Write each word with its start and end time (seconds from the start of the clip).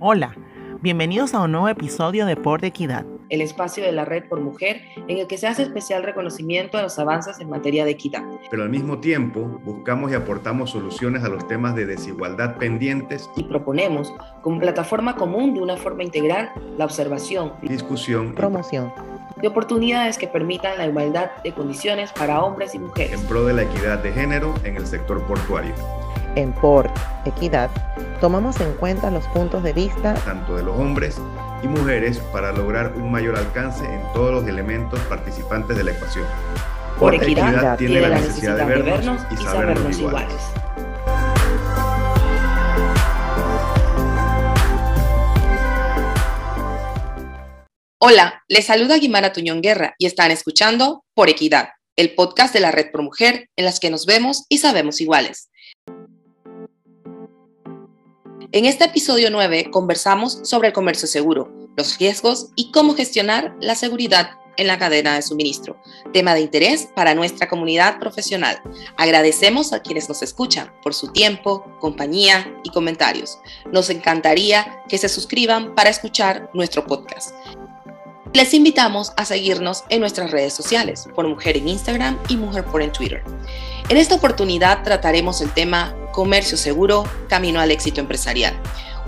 Hola, 0.00 0.32
bienvenidos 0.80 1.34
a 1.34 1.40
un 1.40 1.50
nuevo 1.50 1.68
episodio 1.68 2.24
de 2.24 2.36
Por 2.36 2.64
Equidad. 2.64 3.04
El 3.30 3.40
espacio 3.40 3.82
de 3.82 3.90
la 3.90 4.04
Red 4.04 4.28
por 4.28 4.40
Mujer 4.40 4.80
en 5.08 5.18
el 5.18 5.26
que 5.26 5.36
se 5.38 5.48
hace 5.48 5.64
especial 5.64 6.04
reconocimiento 6.04 6.78
a 6.78 6.82
los 6.82 7.00
avances 7.00 7.40
en 7.40 7.50
materia 7.50 7.84
de 7.84 7.90
equidad. 7.90 8.22
Pero 8.48 8.62
al 8.62 8.70
mismo 8.70 9.00
tiempo 9.00 9.40
buscamos 9.64 10.12
y 10.12 10.14
aportamos 10.14 10.70
soluciones 10.70 11.24
a 11.24 11.28
los 11.28 11.48
temas 11.48 11.74
de 11.74 11.86
desigualdad 11.86 12.58
pendientes. 12.58 13.28
Y 13.34 13.42
proponemos, 13.42 14.14
como 14.40 14.60
plataforma 14.60 15.16
común 15.16 15.54
de 15.54 15.62
una 15.62 15.76
forma 15.76 16.04
integral, 16.04 16.52
la 16.76 16.84
observación, 16.84 17.54
discusión, 17.62 18.36
promoción 18.36 18.92
de 19.40 19.48
oportunidades 19.48 20.16
que 20.18 20.26
permitan 20.26 20.78
la 20.78 20.86
igualdad 20.86 21.30
de 21.42 21.52
condiciones 21.52 22.12
para 22.12 22.42
hombres 22.42 22.74
y 22.74 22.78
mujeres. 22.78 23.20
En 23.20 23.26
pro 23.26 23.44
de 23.44 23.52
la 23.52 23.62
equidad 23.62 23.98
de 23.98 24.12
género 24.12 24.54
en 24.64 24.76
el 24.76 24.86
sector 24.86 25.24
portuario. 25.26 25.74
En 26.38 26.52
Por 26.52 26.88
Equidad 27.24 27.68
tomamos 28.20 28.60
en 28.60 28.72
cuenta 28.74 29.10
los 29.10 29.24
puntos 29.26 29.60
de 29.64 29.72
vista 29.72 30.14
tanto 30.14 30.54
de 30.54 30.62
los 30.62 30.78
hombres 30.78 31.20
y 31.64 31.66
mujeres 31.66 32.20
para 32.32 32.52
lograr 32.52 32.92
un 32.94 33.10
mayor 33.10 33.36
alcance 33.36 33.84
en 33.84 34.00
todos 34.14 34.30
los 34.32 34.46
elementos 34.46 35.00
participantes 35.08 35.76
de 35.76 35.82
la 35.82 35.90
ecuación. 35.90 36.24
Por, 36.96 37.16
equidad, 37.16 37.76
tiene, 37.76 38.00
la 38.02 38.20
necesidad, 38.20 38.56
de, 38.56 38.64
vernos 38.66 39.20
y, 39.32 39.36
sabernos, 39.36 39.98
iguales. 39.98 40.32
Hola, 47.98 48.44
les 48.46 48.64
saluda 48.64 48.96
Guimara 48.96 49.32
Tuñón 49.32 49.60
Guerra 49.60 49.96
y 49.98 50.06
están 50.06 50.30
escuchando 50.30 51.04
Por 51.14 51.28
Equidad, 51.30 51.70
el 51.96 52.14
podcast 52.14 52.54
de 52.54 52.60
la 52.60 52.70
Red 52.70 52.92
Por 52.92 53.02
Mujer 53.02 53.48
en 53.56 53.64
las 53.64 53.80
que 53.80 53.90
nos 53.90 54.06
vemos 54.06 54.44
y 54.48 54.58
sabemos 54.58 55.00
iguales. 55.00 55.48
En 58.50 58.64
este 58.64 58.84
episodio 58.84 59.30
9 59.30 59.70
conversamos 59.70 60.40
sobre 60.44 60.68
el 60.68 60.74
comercio 60.74 61.06
seguro, 61.06 61.52
los 61.76 61.98
riesgos 61.98 62.48
y 62.56 62.70
cómo 62.70 62.94
gestionar 62.94 63.54
la 63.60 63.74
seguridad 63.74 64.30
en 64.56 64.68
la 64.68 64.78
cadena 64.78 65.14
de 65.14 65.20
suministro, 65.20 65.78
tema 66.14 66.32
de 66.32 66.40
interés 66.40 66.88
para 66.96 67.14
nuestra 67.14 67.46
comunidad 67.46 67.98
profesional. 67.98 68.58
Agradecemos 68.96 69.74
a 69.74 69.82
quienes 69.82 70.08
nos 70.08 70.22
escuchan 70.22 70.72
por 70.82 70.94
su 70.94 71.12
tiempo, 71.12 71.62
compañía 71.78 72.50
y 72.64 72.70
comentarios. 72.70 73.38
Nos 73.70 73.90
encantaría 73.90 74.82
que 74.88 74.96
se 74.96 75.10
suscriban 75.10 75.74
para 75.74 75.90
escuchar 75.90 76.48
nuestro 76.54 76.86
podcast. 76.86 77.34
Les 78.32 78.54
invitamos 78.54 79.12
a 79.18 79.26
seguirnos 79.26 79.84
en 79.90 80.00
nuestras 80.00 80.30
redes 80.30 80.54
sociales, 80.54 81.06
por 81.14 81.28
Mujer 81.28 81.58
en 81.58 81.68
Instagram 81.68 82.18
y 82.28 82.36
Mujer 82.36 82.64
por 82.64 82.80
en 82.80 82.92
Twitter. 82.92 83.22
En 83.88 83.96
esta 83.96 84.16
oportunidad 84.16 84.82
trataremos 84.82 85.40
el 85.40 85.50
tema 85.50 85.94
Comercio 86.12 86.58
Seguro, 86.58 87.04
Camino 87.26 87.58
al 87.58 87.70
Éxito 87.70 88.02
Empresarial, 88.02 88.54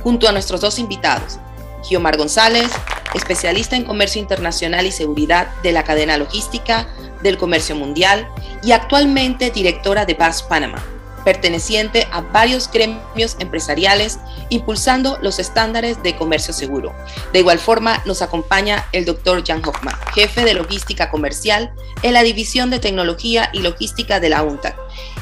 junto 0.02 0.26
a 0.26 0.32
nuestros 0.32 0.62
dos 0.62 0.78
invitados, 0.78 1.38
Giomar 1.82 2.16
González, 2.16 2.70
especialista 3.14 3.76
en 3.76 3.84
comercio 3.84 4.22
internacional 4.22 4.86
y 4.86 4.92
seguridad 4.92 5.48
de 5.62 5.72
la 5.72 5.84
cadena 5.84 6.16
logística 6.16 6.88
del 7.22 7.36
comercio 7.36 7.76
mundial 7.76 8.26
y 8.62 8.72
actualmente 8.72 9.50
directora 9.50 10.06
de 10.06 10.14
BAS 10.14 10.42
Panamá, 10.44 10.82
perteneciente 11.24 12.06
a 12.10 12.20
varios 12.20 12.70
gremios 12.70 13.36
empresariales 13.38 14.18
impulsando 14.48 15.18
los 15.22 15.38
estándares 15.38 16.02
de 16.02 16.16
comercio 16.16 16.52
seguro. 16.52 16.94
De 17.32 17.40
igual 17.40 17.58
forma, 17.58 18.02
nos 18.06 18.22
acompaña 18.22 18.86
el 18.92 19.04
doctor 19.04 19.44
Jan 19.46 19.62
Hoffman, 19.64 19.94
jefe 20.14 20.44
de 20.44 20.54
logística 20.54 21.10
comercial 21.10 21.72
en 22.02 22.14
la 22.14 22.22
División 22.22 22.70
de 22.70 22.80
Tecnología 22.80 23.50
y 23.52 23.60
Logística 23.60 24.20
de 24.20 24.28
la 24.28 24.42
UNTAC, 24.42 24.76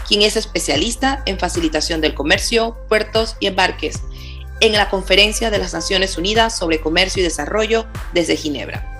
quien 0.06 0.22
es 0.22 0.36
especialista 0.36 1.22
en 1.26 1.38
facilitación 1.38 2.00
del 2.00 2.14
comercio, 2.14 2.76
puertos 2.88 3.36
y 3.40 3.46
embarques 3.46 4.00
en 4.60 4.72
la 4.72 4.88
Conferencia 4.88 5.50
de 5.50 5.58
las 5.58 5.72
Naciones 5.72 6.18
Unidas 6.18 6.56
sobre 6.56 6.80
Comercio 6.80 7.20
y 7.20 7.24
Desarrollo 7.24 7.86
desde 8.12 8.36
Ginebra. 8.36 8.94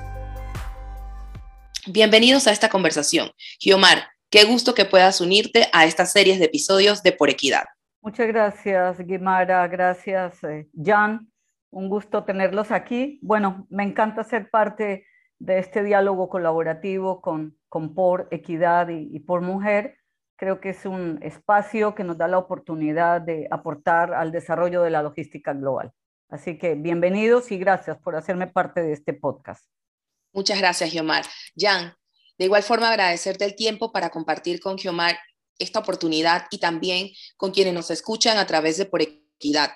Bienvenidos 1.87 2.47
a 2.47 2.53
esta 2.53 2.69
conversación. 2.69 3.33
Giomar, 3.59 4.11
Qué 4.31 4.45
gusto 4.45 4.75
que 4.75 4.85
puedas 4.85 5.23
unirte 5.23 5.69
a 5.73 5.87
estas 5.87 6.13
series 6.13 6.39
de 6.39 6.45
episodios 6.45 7.03
de 7.03 7.13
Por 7.13 7.31
Equidad. 7.31 7.65
Muchas 8.03 8.29
gracias, 8.29 8.99
Guimara. 8.99 9.67
Gracias, 9.69 10.45
eh, 10.45 10.69
Jan. 10.75 11.33
Un 11.71 11.89
gusto 11.89 12.25
tenerlos 12.25 12.71
aquí. 12.71 13.19
Bueno, 13.23 13.67
me 13.71 13.85
encanta 13.85 14.25
ser 14.25 14.51
parte 14.51 15.07
de 15.39 15.59
este 15.59 15.83
diálogo 15.83 16.29
colaborativo 16.29 17.23
con, 17.23 17.57
con 17.71 17.95
Por 17.95 18.29
Equidad 18.31 18.89
y, 18.91 19.19
Por 19.21 19.41
Mujer. 19.41 19.97
Creo 20.37 20.61
que 20.61 20.71
es 20.71 20.85
un 20.85 21.19
espacio 21.23 21.95
que 21.95 22.05
nos 22.05 22.19
da 22.19 22.29
la 22.29 22.37
oportunidad 22.37 23.23
de 23.23 23.49
aportar 23.51 24.13
al 24.13 24.31
desarrollo 24.31 24.83
de 24.83 24.91
la 24.91 25.03
logística 25.03 25.55
global. 25.55 25.93
Así 26.29 26.59
que 26.59 26.75
bienvenidos 26.75 27.51
y 27.51 27.57
gracias 27.57 27.97
por 27.97 28.15
hacerme 28.15 28.47
parte 28.47 28.83
de 28.83 28.93
este 28.93 29.15
podcast. 29.15 29.65
Muchas 30.35 30.59
gracias, 30.59 30.93
Guimara. 30.93 31.27
Jan, 31.57 31.95
de 32.39 32.45
igual 32.45 32.63
forma, 32.63 32.89
agradecerte 32.89 33.45
el 33.45 33.57
tiempo 33.57 33.93
para 33.93 34.11
compartir 34.11 34.61
con 34.61 34.79
Geomar 34.79 35.19
esta 35.59 35.81
oportunidad 35.81 36.45
y 36.51 36.59
también 36.59 37.11
con 37.37 37.51
quienes 37.51 37.75
nos 37.75 37.91
escuchan 37.91 38.39
a 38.39 38.47
través 38.47 38.79
de 38.79 38.87
Por 38.87 39.03
Equidad. 39.03 39.73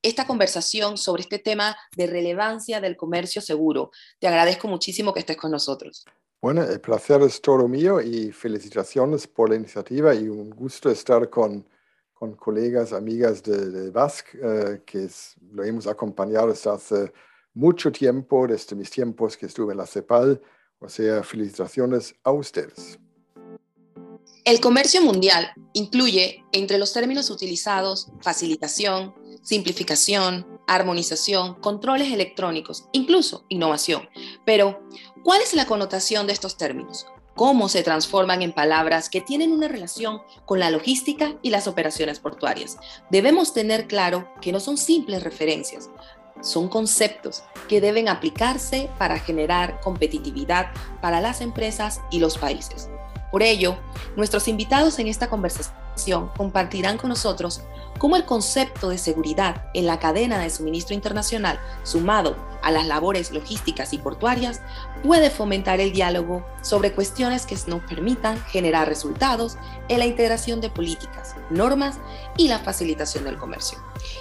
Esta 0.00 0.26
conversación 0.26 0.96
sobre 0.96 1.22
este 1.22 1.40
tema 1.40 1.76
de 1.96 2.06
relevancia 2.06 2.80
del 2.80 2.96
comercio 2.96 3.42
seguro. 3.42 3.90
Te 4.20 4.28
agradezco 4.28 4.68
muchísimo 4.68 5.12
que 5.12 5.20
estés 5.20 5.36
con 5.36 5.50
nosotros. 5.50 6.04
Bueno, 6.40 6.62
el 6.62 6.80
placer 6.80 7.22
es 7.22 7.40
todo 7.40 7.66
mío 7.66 8.00
y 8.00 8.30
felicitaciones 8.30 9.26
por 9.26 9.48
la 9.48 9.56
iniciativa 9.56 10.14
y 10.14 10.28
un 10.28 10.50
gusto 10.50 10.90
estar 10.90 11.30
con, 11.30 11.66
con 12.12 12.36
colegas, 12.36 12.92
amigas 12.92 13.42
de, 13.42 13.70
de 13.70 13.90
Basque, 13.90 14.38
eh, 14.40 14.82
que 14.84 15.08
lo 15.50 15.64
hemos 15.64 15.86
acompañado 15.86 16.48
desde 16.48 16.70
hace 16.70 17.12
mucho 17.54 17.90
tiempo, 17.90 18.46
desde 18.46 18.76
mis 18.76 18.90
tiempos 18.90 19.36
que 19.36 19.46
estuve 19.46 19.72
en 19.72 19.78
la 19.78 19.86
CEPAL 19.86 20.40
o 20.78 20.88
sea, 20.88 21.22
felicitaciones 21.22 22.14
a 22.22 22.32
ustedes. 22.32 22.98
El 24.44 24.60
comercio 24.60 25.00
mundial 25.00 25.52
incluye 25.72 26.44
entre 26.52 26.76
los 26.76 26.92
términos 26.92 27.30
utilizados 27.30 28.08
facilitación, 28.20 29.14
simplificación, 29.42 30.46
armonización, 30.66 31.54
controles 31.60 32.12
electrónicos, 32.12 32.88
incluso 32.92 33.44
innovación. 33.48 34.08
Pero, 34.44 34.86
¿cuál 35.22 35.40
es 35.40 35.54
la 35.54 35.66
connotación 35.66 36.26
de 36.26 36.34
estos 36.34 36.56
términos? 36.56 37.06
¿Cómo 37.34 37.68
se 37.68 37.82
transforman 37.82 38.42
en 38.42 38.52
palabras 38.52 39.08
que 39.08 39.20
tienen 39.20 39.50
una 39.50 39.66
relación 39.66 40.20
con 40.44 40.60
la 40.60 40.70
logística 40.70 41.36
y 41.42 41.50
las 41.50 41.66
operaciones 41.66 42.20
portuarias? 42.20 42.76
Debemos 43.10 43.52
tener 43.52 43.88
claro 43.88 44.30
que 44.40 44.52
no 44.52 44.60
son 44.60 44.76
simples 44.76 45.24
referencias, 45.24 45.90
son 46.40 46.68
conceptos 46.68 47.44
que 47.68 47.80
deben 47.80 48.08
aplicarse 48.08 48.90
para 48.98 49.18
generar 49.18 49.80
competitividad 49.80 50.72
para 51.00 51.20
las 51.20 51.40
empresas 51.40 52.00
y 52.10 52.18
los 52.20 52.38
países. 52.38 52.88
Por 53.30 53.42
ello, 53.42 53.76
nuestros 54.16 54.48
invitados 54.48 54.98
en 54.98 55.08
esta 55.08 55.28
conversación 55.28 55.83
compartirán 56.36 56.98
con 56.98 57.10
nosotros 57.10 57.62
cómo 57.98 58.16
el 58.16 58.24
concepto 58.24 58.88
de 58.88 58.98
seguridad 58.98 59.66
en 59.74 59.86
la 59.86 59.98
cadena 59.98 60.38
de 60.38 60.50
suministro 60.50 60.94
internacional, 60.94 61.60
sumado 61.84 62.36
a 62.62 62.70
las 62.70 62.86
labores 62.86 63.30
logísticas 63.30 63.92
y 63.92 63.98
portuarias, 63.98 64.60
puede 65.02 65.30
fomentar 65.30 65.80
el 65.80 65.92
diálogo 65.92 66.46
sobre 66.62 66.92
cuestiones 66.92 67.46
que 67.46 67.56
nos 67.66 67.82
permitan 67.82 68.38
generar 68.46 68.88
resultados 68.88 69.56
en 69.88 69.98
la 69.98 70.06
integración 70.06 70.60
de 70.60 70.70
políticas, 70.70 71.36
normas 71.50 71.98
y 72.36 72.48
la 72.48 72.58
facilitación 72.58 73.24
del 73.24 73.38
comercio. 73.38 73.78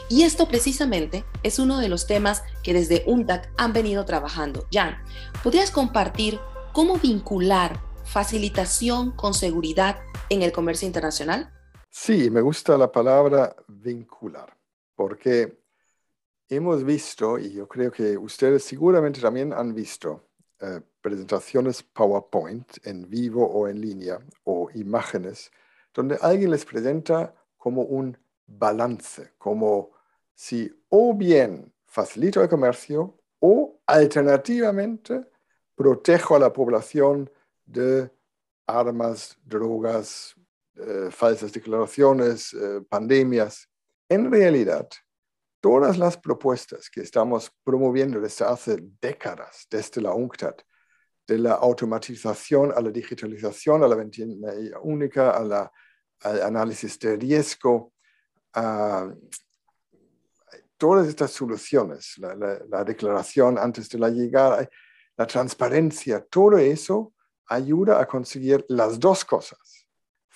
Y 0.09 0.23
esto 0.23 0.47
precisamente 0.47 1.25
es 1.41 1.57
uno 1.57 1.79
de 1.79 1.89
los 1.89 2.05
temas 2.05 2.43
que 2.63 2.73
desde 2.73 3.03
UNTAC 3.07 3.49
han 3.57 3.73
venido 3.73 4.05
trabajando. 4.05 4.67
Jan, 4.71 4.97
¿podrías 5.41 5.71
compartir 5.71 6.39
cómo 6.73 6.97
vincular 6.97 7.79
facilitación 8.03 9.11
con 9.11 9.33
seguridad 9.33 9.99
en 10.29 10.41
el 10.41 10.51
comercio 10.51 10.85
internacional? 10.85 11.49
Sí, 11.95 12.31
me 12.31 12.41
gusta 12.41 12.75
la 12.75 12.91
palabra 12.91 13.55
vincular, 13.67 14.57
porque 14.95 15.59
hemos 16.49 16.83
visto, 16.83 17.37
y 17.37 17.53
yo 17.53 17.67
creo 17.67 17.91
que 17.91 18.17
ustedes 18.17 18.63
seguramente 18.63 19.21
también 19.21 19.53
han 19.53 19.75
visto, 19.75 20.29
eh, 20.59 20.81
presentaciones 21.01 21.83
PowerPoint 21.83 22.67
en 22.87 23.07
vivo 23.07 23.45
o 23.45 23.67
en 23.67 23.79
línea, 23.79 24.17
o 24.43 24.71
imágenes, 24.73 25.51
donde 25.93 26.17
alguien 26.19 26.49
les 26.49 26.65
presenta 26.65 27.35
como 27.57 27.83
un 27.83 28.17
balance, 28.47 29.33
como 29.37 29.91
si 30.33 30.71
o 30.89 31.13
bien 31.13 31.71
facilito 31.85 32.41
el 32.41 32.49
comercio 32.49 33.19
o 33.39 33.79
alternativamente 33.85 35.27
protejo 35.75 36.35
a 36.35 36.39
la 36.39 36.51
población 36.51 37.29
de 37.65 38.09
armas, 38.65 39.37
drogas, 39.45 40.35
eh, 40.75 41.09
falsas 41.11 41.51
declaraciones, 41.51 42.53
eh, 42.53 42.81
pandemias. 42.89 43.69
En 44.09 44.31
realidad, 44.31 44.87
todas 45.61 45.97
las 45.97 46.17
propuestas 46.17 46.89
que 46.89 47.01
estamos 47.01 47.51
promoviendo 47.63 48.19
desde 48.19 48.45
hace 48.45 48.77
décadas, 49.01 49.67
desde 49.69 50.01
la 50.01 50.13
UNCTAD, 50.13 50.55
de 51.25 51.37
la 51.37 51.53
automatización 51.53 52.73
a 52.75 52.81
la 52.81 52.89
digitalización, 52.89 53.83
a 53.83 53.87
la 53.87 53.95
venta 53.95 54.23
única, 54.81 55.37
al 55.37 56.41
análisis 56.41 56.99
de 56.99 57.15
riesgo, 57.15 57.93
todas 60.77 61.07
estas 61.07 61.31
soluciones, 61.31 62.17
la, 62.17 62.83
declaración 62.83 63.57
antes 63.57 63.87
de 63.87 63.99
la 63.99 64.09
llegada, 64.09 64.67
la 65.15 65.25
transparencia, 65.25 66.25
todo 66.29 66.57
eso 66.57 67.13
ayuda 67.47 68.01
a 68.01 68.05
conseguir 68.05 68.65
las 68.67 68.99
dos 68.99 69.23
cosas. 69.23 69.82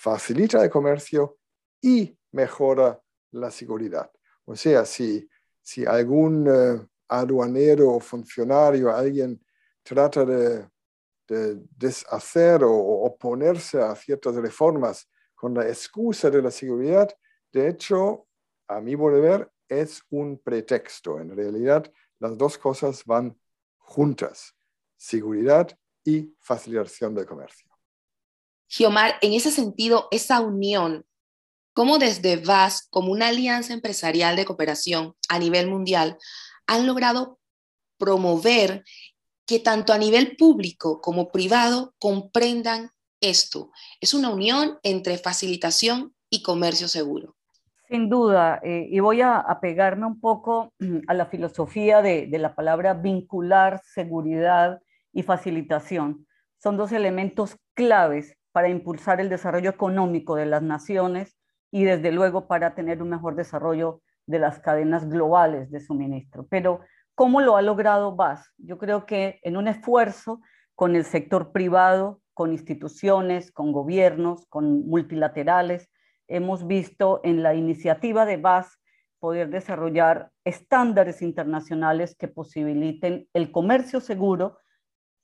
Facilita 0.00 0.62
el 0.62 0.70
comercio 0.70 1.38
y 1.82 2.16
mejora 2.30 3.02
la 3.32 3.50
seguridad. 3.50 4.08
O 4.44 4.54
sea, 4.54 4.84
si, 4.84 5.28
si 5.60 5.84
algún 5.84 6.46
eh, 6.46 6.86
aduanero 7.08 7.94
o 7.94 8.00
funcionario, 8.00 8.94
alguien 8.94 9.44
trata 9.82 10.24
de, 10.24 10.68
deshacer 11.26 12.62
o, 12.62 12.72
oponerse 12.72 13.82
a 13.82 13.96
ciertas 13.96 14.36
reformas 14.36 15.10
con 15.34 15.52
la 15.52 15.66
excusa 15.66 16.30
de 16.30 16.42
la 16.42 16.52
seguridad, 16.52 17.08
de 17.52 17.68
hecho, 17.68 18.28
a 18.68 18.80
mi 18.80 18.94
ver, 18.94 19.50
es 19.68 20.00
un 20.10 20.38
pretexto. 20.38 21.18
En 21.18 21.36
realidad, 21.36 21.92
las 22.20 22.38
dos 22.38 22.56
cosas 22.56 23.04
van 23.04 23.36
juntas, 23.78 24.54
seguridad 24.96 25.76
y 26.04 26.36
facilitación 26.38 27.16
del 27.16 27.26
comercio. 27.26 27.67
Giomar, 28.68 29.14
en 29.22 29.32
ese 29.32 29.50
sentido, 29.50 30.08
esa 30.10 30.40
unión, 30.40 31.06
¿cómo 31.72 31.98
desde 31.98 32.36
VAS, 32.36 32.86
como 32.90 33.10
una 33.12 33.28
alianza 33.28 33.72
empresarial 33.72 34.36
de 34.36 34.44
cooperación 34.44 35.14
a 35.28 35.38
nivel 35.38 35.68
mundial, 35.68 36.18
han 36.66 36.86
logrado 36.86 37.38
promover 37.96 38.84
que 39.46 39.58
tanto 39.58 39.92
a 39.94 39.98
nivel 39.98 40.36
público 40.36 41.00
como 41.00 41.32
privado 41.32 41.94
comprendan 41.98 42.90
esto? 43.22 43.70
Es 44.00 44.12
una 44.12 44.28
unión 44.28 44.78
entre 44.82 45.16
facilitación 45.16 46.14
y 46.28 46.42
comercio 46.42 46.88
seguro. 46.88 47.36
Sin 47.88 48.10
duda, 48.10 48.60
eh, 48.62 48.86
y 48.90 49.00
voy 49.00 49.22
a, 49.22 49.44
pegarme 49.62 50.04
un 50.04 50.20
poco 50.20 50.74
a 51.06 51.14
la 51.14 51.24
filosofía 51.24 52.02
de, 52.02 52.28
la 52.32 52.54
palabra 52.54 52.92
vincular 52.92 53.80
seguridad 53.82 54.82
y 55.10 55.22
facilitación. 55.22 56.26
Son 56.58 56.76
dos 56.76 56.92
elementos 56.92 57.56
claves 57.72 58.37
para 58.52 58.68
impulsar 58.68 59.20
el 59.20 59.28
desarrollo 59.28 59.70
económico 59.70 60.36
de 60.36 60.46
las 60.46 60.62
naciones 60.62 61.36
y 61.70 61.84
desde 61.84 62.12
luego 62.12 62.46
para 62.46 62.74
tener 62.74 63.02
un 63.02 63.10
mejor 63.10 63.34
desarrollo 63.34 64.02
de 64.26 64.38
las 64.38 64.60
cadenas 64.60 65.08
globales 65.08 65.70
de 65.70 65.80
suministro. 65.80 66.46
Pero, 66.48 66.80
¿cómo 67.14 67.40
lo 67.40 67.56
ha 67.56 67.62
logrado 67.62 68.14
BAS? 68.14 68.52
Yo 68.58 68.78
creo 68.78 69.06
que 69.06 69.40
en 69.42 69.56
un 69.56 69.68
esfuerzo 69.68 70.40
con 70.74 70.96
el 70.96 71.04
sector 71.04 71.52
privado, 71.52 72.20
con 72.34 72.52
instituciones, 72.52 73.50
con 73.50 73.72
gobiernos, 73.72 74.46
con 74.46 74.86
multilaterales, 74.86 75.90
hemos 76.28 76.66
visto 76.66 77.20
en 77.24 77.42
la 77.42 77.54
iniciativa 77.54 78.26
de 78.26 78.36
BAS 78.36 78.78
poder 79.18 79.50
desarrollar 79.50 80.30
estándares 80.44 81.22
internacionales 81.22 82.14
que 82.16 82.28
posibiliten 82.28 83.28
el 83.32 83.50
comercio 83.50 84.00
seguro 84.00 84.58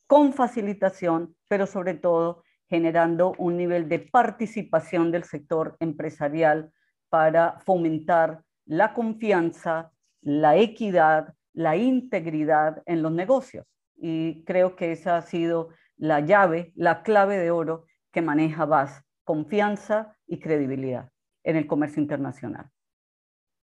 con 0.07 0.33
facilitación, 0.33 1.37
pero 1.49 1.67
sobre 1.67 1.95
todo 1.95 2.43
generando 2.75 3.35
un 3.39 3.57
nivel 3.57 3.89
de 3.89 4.01
participación 4.01 5.13
del 5.13 5.23
sector 5.23 5.77
empresarial 5.79 6.73
para 7.09 7.61
fomentar 7.61 8.43
la 8.67 8.93
confianza, 8.93 9.93
la 10.23 10.57
equidad, 10.57 11.35
la 11.53 11.77
integridad 11.77 12.83
en 12.87 13.01
los 13.01 13.13
negocios. 13.13 13.65
Y 13.97 14.43
creo 14.43 14.75
que 14.75 14.91
esa 14.91 15.17
ha 15.17 15.23
sido 15.23 15.69
la 15.97 16.19
llave, 16.19 16.73
la 16.75 17.05
clave 17.05 17.39
de 17.39 17.53
oro 17.53 17.87
que 18.11 18.23
maneja 18.23 18.65
BAS 18.65 19.05
confianza 19.23 20.17
y 20.27 20.41
credibilidad 20.41 21.09
en 21.45 21.55
el 21.55 21.69
comercio 21.69 22.03
internacional. 22.03 22.69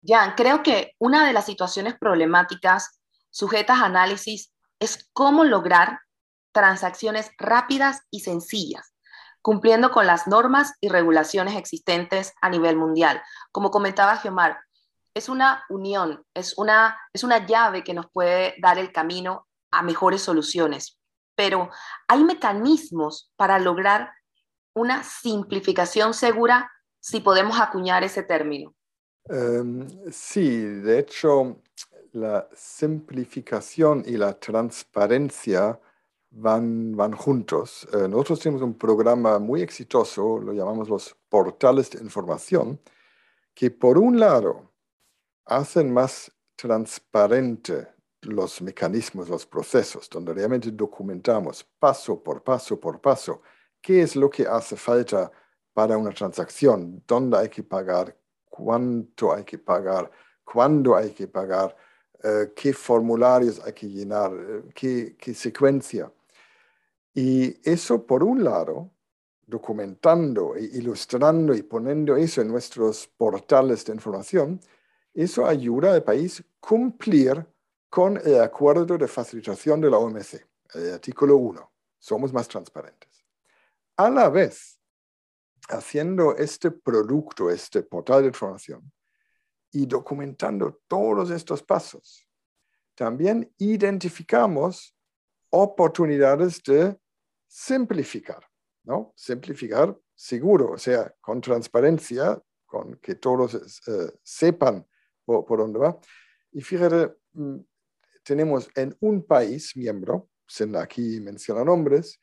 Jan, 0.06 0.34
creo 0.36 0.62
que 0.62 0.94
una 1.00 1.26
de 1.26 1.34
las 1.34 1.46
situaciones 1.46 1.96
problemáticas 1.98 3.02
sujetas 3.32 3.80
a 3.80 3.86
análisis 3.86 4.54
es 4.80 5.10
cómo 5.14 5.44
lograr 5.44 6.00
transacciones 6.52 7.32
rápidas 7.38 8.02
y 8.10 8.22
sencillas, 8.22 8.91
cumpliendo 9.42 9.92
con 9.92 10.06
las 10.06 10.28
normas 10.28 10.74
y 10.82 10.90
regulaciones 10.90 11.56
existentes 11.56 12.34
a 12.42 12.50
nivel 12.50 12.76
mundial. 12.76 13.22
Como 13.52 13.72
comentaba 13.72 14.18
Geomar, 14.18 14.60
es 15.14 15.30
una 15.30 15.64
unión, 15.70 16.24
es 16.34 16.58
una, 16.58 16.98
es 17.14 17.24
una 17.24 17.46
llave 17.46 17.84
que 17.84 17.94
nos 17.94 18.10
puede 18.12 18.56
dar 18.62 18.78
el 18.78 18.92
camino 18.92 19.48
a 19.72 19.82
mejores 19.82 20.22
soluciones, 20.22 21.00
pero 21.36 21.70
hay 22.08 22.24
mecanismos 22.24 23.32
para 23.36 23.60
lograr 23.60 24.12
una 24.74 25.04
simplificación 25.04 26.14
segura, 26.14 26.72
si 27.00 27.20
podemos 27.20 27.60
acuñar 27.60 28.04
ese 28.04 28.24
término. 28.24 28.74
Em, 29.26 29.88
sí, 30.12 30.62
de 30.64 31.00
hecho, 31.00 31.62
la 32.14 32.48
simplificación 32.54 34.04
y 34.06 34.18
la 34.18 34.40
transparencia 34.40 35.80
van, 36.32 36.96
van 36.96 37.14
juntos. 37.14 37.88
Eh, 37.94 38.08
nosotros 38.08 38.40
tenemos 38.40 38.62
un 38.64 38.78
programa 38.78 39.40
muy 39.40 39.62
exitoso, 39.62 40.40
lo 40.40 40.54
llamamos 40.54 40.90
los 40.90 41.16
portales 41.30 41.90
de 41.92 42.00
información, 42.02 42.80
que 43.54 43.70
por 43.72 43.98
un 43.98 44.20
lado 44.20 44.72
hacen 45.46 45.94
más 45.94 46.32
transparente 46.56 47.88
los 48.22 48.62
mecanismos, 48.62 49.30
los 49.30 49.46
procesos, 49.46 50.10
donde 50.10 50.34
realmente 50.34 50.72
documentamos 50.72 51.64
paso 51.80 52.22
por 52.22 52.44
paso 52.44 52.80
por 52.80 53.02
paso 53.02 53.42
qué 53.82 54.04
es 54.04 54.16
lo 54.16 54.30
que 54.30 54.46
hace 54.48 54.76
falta 54.76 55.32
para 55.74 55.98
una 55.98 56.12
transacción, 56.12 57.04
dónde 57.08 57.38
hay 57.38 57.50
que 57.50 57.64
pagar, 57.64 58.16
cuánto 58.48 59.34
hay 59.34 59.44
que 59.44 59.58
pagar, 59.58 60.12
cuándo 60.44 60.96
hay 60.96 61.12
que 61.12 61.28
pagar, 61.28 61.76
eh, 62.24 62.52
qué 62.56 62.74
formularios 62.74 63.60
hay 63.66 63.74
que 63.74 63.88
llenar, 63.88 64.32
eh, 64.34 64.70
qué, 64.76 65.16
qué 65.18 65.34
secuencia. 65.34 66.12
Y 67.14 67.58
eso, 67.70 68.06
por 68.06 68.24
un 68.24 68.44
lado, 68.44 68.92
documentando 69.46 70.56
e 70.56 70.64
ilustrando 70.64 71.54
y 71.54 71.64
poniendo 71.64 72.16
eso 72.16 72.42
en 72.42 72.48
nuestros 72.48 73.08
portales 73.18 73.84
de 73.86 73.94
información, 73.94 74.60
eso 75.14 75.46
ayuda 75.46 75.94
al 75.94 76.04
país 76.04 76.40
a 76.40 76.44
cumplir 76.60 77.46
con 77.90 78.18
el 78.18 78.42
acuerdo 78.42 78.98
de 78.98 79.08
facilitación 79.08 79.82
de 79.82 79.90
la 79.90 79.98
OMC, 79.98 80.48
el 80.76 80.94
artículo 80.94 81.36
1. 81.36 81.72
Somos 82.00 82.32
más 82.32 82.48
transparentes 82.48 83.12
a 84.02 84.10
la 84.10 84.30
vez, 84.30 84.80
haciendo 85.70 86.36
este 86.36 86.72
producto, 86.72 87.52
este 87.52 87.84
portal 87.84 88.22
de 88.22 88.30
información, 88.30 88.92
y 89.72 89.86
documentando 89.86 90.82
todos 90.88 91.30
estos 91.30 91.62
pasos, 91.64 92.28
también 92.96 93.54
identificamos 93.58 94.96
oportunidades 95.52 96.62
de 96.64 96.98
simplificar, 97.48 98.44
¿no? 98.84 99.14
Simplificar 99.16 99.96
seguro, 100.16 100.72
o 100.72 100.78
sea, 100.78 101.14
con 101.22 101.42
transparencia, 101.42 102.42
con 102.66 102.96
que 102.98 103.16
todos 103.16 103.56
eh, 103.88 104.12
sepan 104.24 104.86
por, 105.26 105.46
por, 105.46 105.60
dónde 105.60 105.80
va. 105.80 106.00
Y 106.52 106.62
fíjate, 106.62 107.14
mm, 107.34 107.60
tenemos 108.24 108.70
en 108.76 108.96
un 109.00 109.26
país 109.26 109.76
miembro, 109.76 110.30
sin 110.48 110.76
aquí 110.76 111.20
mencionar 111.22 111.66
nombres, 111.66 112.20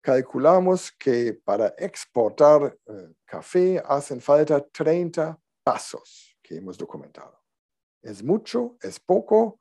calculamos 0.00 0.92
que 0.92 1.34
para 1.44 1.74
exportar 1.78 2.76
eh, 2.86 3.14
café 3.24 3.82
hacen 3.84 4.20
falta 4.20 4.64
30 4.66 5.38
pasos 5.62 6.36
que 6.42 6.56
hemos 6.56 6.78
documentado. 6.78 7.38
¿Es 8.02 8.22
mucho? 8.22 8.76
¿Es 8.82 8.98
poco? 8.98 9.60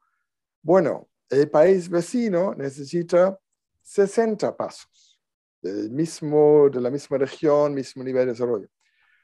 Bueno, 0.61 1.09
el 1.29 1.49
país 1.49 1.89
vecino 1.89 2.53
necesita 2.55 3.37
60 3.81 4.55
pasos 4.55 5.19
del 5.61 5.91
mismo, 5.91 6.69
de 6.69 6.81
la 6.81 6.89
misma 6.89 7.17
región, 7.17 7.73
mismo 7.73 8.03
nivel 8.03 8.25
de 8.25 8.31
desarrollo. 8.33 8.67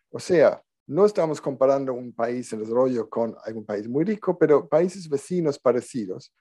O 0.10 0.20
sea, 0.20 0.62
no 0.88 1.06
estamos 1.06 1.42
comparando 1.42 1.94
un 1.94 2.14
país 2.14 2.52
en 2.54 2.60
desarrollo 2.60 3.10
con 3.10 3.36
algún 3.44 3.66
país 3.66 3.88
muy 3.88 4.04
rico, 4.04 4.38
pero 4.38 4.68
países 4.68 5.10
vecinos 5.10 5.58
parecidos. 5.58 6.34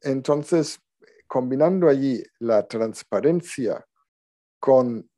Entonces, 0.00 0.78
combinando 1.26 1.88
allí 1.88 2.22
la 2.38 2.66
transparencia 2.66 3.84
con, 4.58 5.08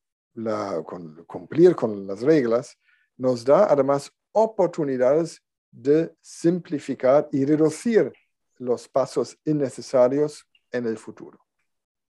con 0.85 1.25
cumplir 1.27 1.77
con 1.77 2.07
las 2.07 2.23
reglas, 2.23 2.77
nos 3.17 3.45
da 3.45 3.67
además 3.71 4.11
oportunidades 4.33 5.41
de 5.71 6.13
simplificar 6.21 7.29
y 7.31 7.45
reducir 7.45 8.13
los 8.57 8.89
pasos 8.89 9.39
innecesarios 9.45 10.47
en 10.71 10.87
el 10.87 10.99
futuro. 10.99 11.45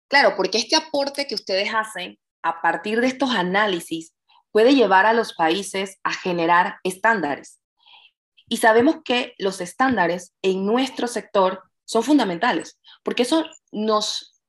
Claro, 0.07 0.35
porque 0.35 0.57
este 0.57 0.75
aporte 0.75 1.27
que 1.27 1.35
ustedes 1.35 1.69
hacen 1.73 2.17
a 2.41 2.61
partir 2.61 3.01
de 3.01 3.07
estos 3.07 3.31
análisis 3.31 4.13
puede 4.51 4.73
llevar 4.73 5.05
a 5.05 5.13
los 5.13 5.33
países 5.33 5.97
a 6.03 6.13
generar 6.13 6.77
estándares. 6.83 7.59
Y 8.49 8.57
sabemos 8.57 8.97
que 9.03 9.33
los 9.37 9.59
estándares 9.59 10.33
en 10.41 10.65
nuestro 10.65 11.07
sector 11.07 11.63
son 11.85 12.03
fundamentales, 12.03 12.79
porque 13.03 13.23
eso 13.23 13.45
nos 13.71 14.41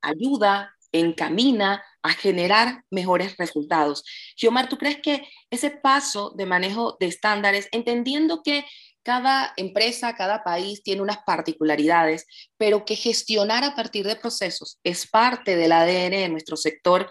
ayuda, 0.00 0.74
encamina 0.92 1.82
a 2.02 2.10
generar 2.10 2.84
mejores 2.90 3.36
resultados. 3.36 4.04
Giomar, 4.36 4.68
¿tú 4.68 4.78
crees 4.78 5.00
que 5.02 5.26
ese 5.50 5.70
paso 5.70 6.32
de 6.36 6.46
manejo 6.46 6.96
de 7.00 7.06
estándares, 7.06 7.68
entendiendo 7.72 8.42
que 8.42 8.64
cada 9.06 9.52
empresa, 9.56 10.16
cada 10.16 10.42
país 10.42 10.82
tiene 10.82 11.00
unas 11.00 11.18
particularidades, 11.18 12.26
pero 12.58 12.84
que 12.84 12.96
gestionar 12.96 13.62
a 13.62 13.76
partir 13.76 14.04
de 14.04 14.16
procesos 14.16 14.80
es 14.82 15.08
parte 15.08 15.54
del 15.54 15.70
ADN 15.70 16.10
de 16.10 16.28
nuestro 16.28 16.56
sector, 16.56 17.08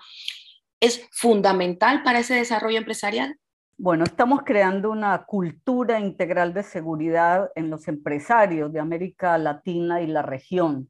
es 0.81 1.07
fundamental 1.13 2.03
para 2.03 2.19
ese 2.19 2.33
desarrollo 2.33 2.79
empresarial. 2.79 3.39
Bueno, 3.77 4.03
estamos 4.03 4.41
creando 4.43 4.91
una 4.91 5.23
cultura 5.23 6.01
integral 6.01 6.53
de 6.53 6.63
seguridad 6.63 7.49
en 7.55 7.69
los 7.69 7.87
empresarios 7.87 8.73
de 8.73 8.81
América 8.81 9.37
Latina 9.37 10.01
y 10.01 10.07
la 10.07 10.21
región. 10.21 10.89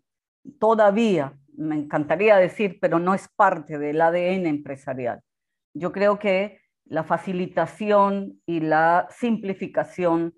Todavía, 0.59 1.37
me 1.55 1.75
encantaría 1.75 2.37
decir, 2.37 2.79
pero 2.81 2.97
no 2.97 3.13
es 3.13 3.27
parte 3.35 3.77
del 3.77 4.01
ADN 4.01 4.47
empresarial. 4.47 5.21
Yo 5.75 5.91
creo 5.91 6.17
que 6.17 6.61
la 6.85 7.03
facilitación 7.03 8.41
y 8.47 8.61
la 8.61 9.07
simplificación 9.11 10.33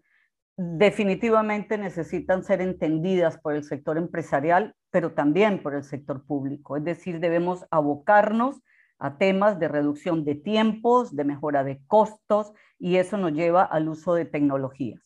definitivamente 0.57 1.77
necesitan 1.77 2.43
ser 2.43 2.61
entendidas 2.61 3.37
por 3.37 3.53
el 3.53 3.63
sector 3.63 3.97
empresarial, 3.97 4.75
pero 4.89 5.13
también 5.13 5.61
por 5.61 5.75
el 5.75 5.83
sector 5.83 6.25
público. 6.25 6.77
Es 6.77 6.83
decir, 6.83 7.19
debemos 7.19 7.65
abocarnos 7.69 8.61
a 8.97 9.19
temas 9.19 9.59
de 9.59 9.67
reducción 9.67 10.25
de 10.25 10.33
tiempos, 10.33 11.15
de 11.15 11.23
mejora 11.23 11.63
de 11.63 11.79
costos, 11.85 12.53
y 12.79 12.95
eso 12.97 13.17
nos 13.17 13.33
lleva 13.33 13.63
al 13.63 13.87
uso 13.87 14.15
de 14.15 14.25
tecnologías. 14.25 14.99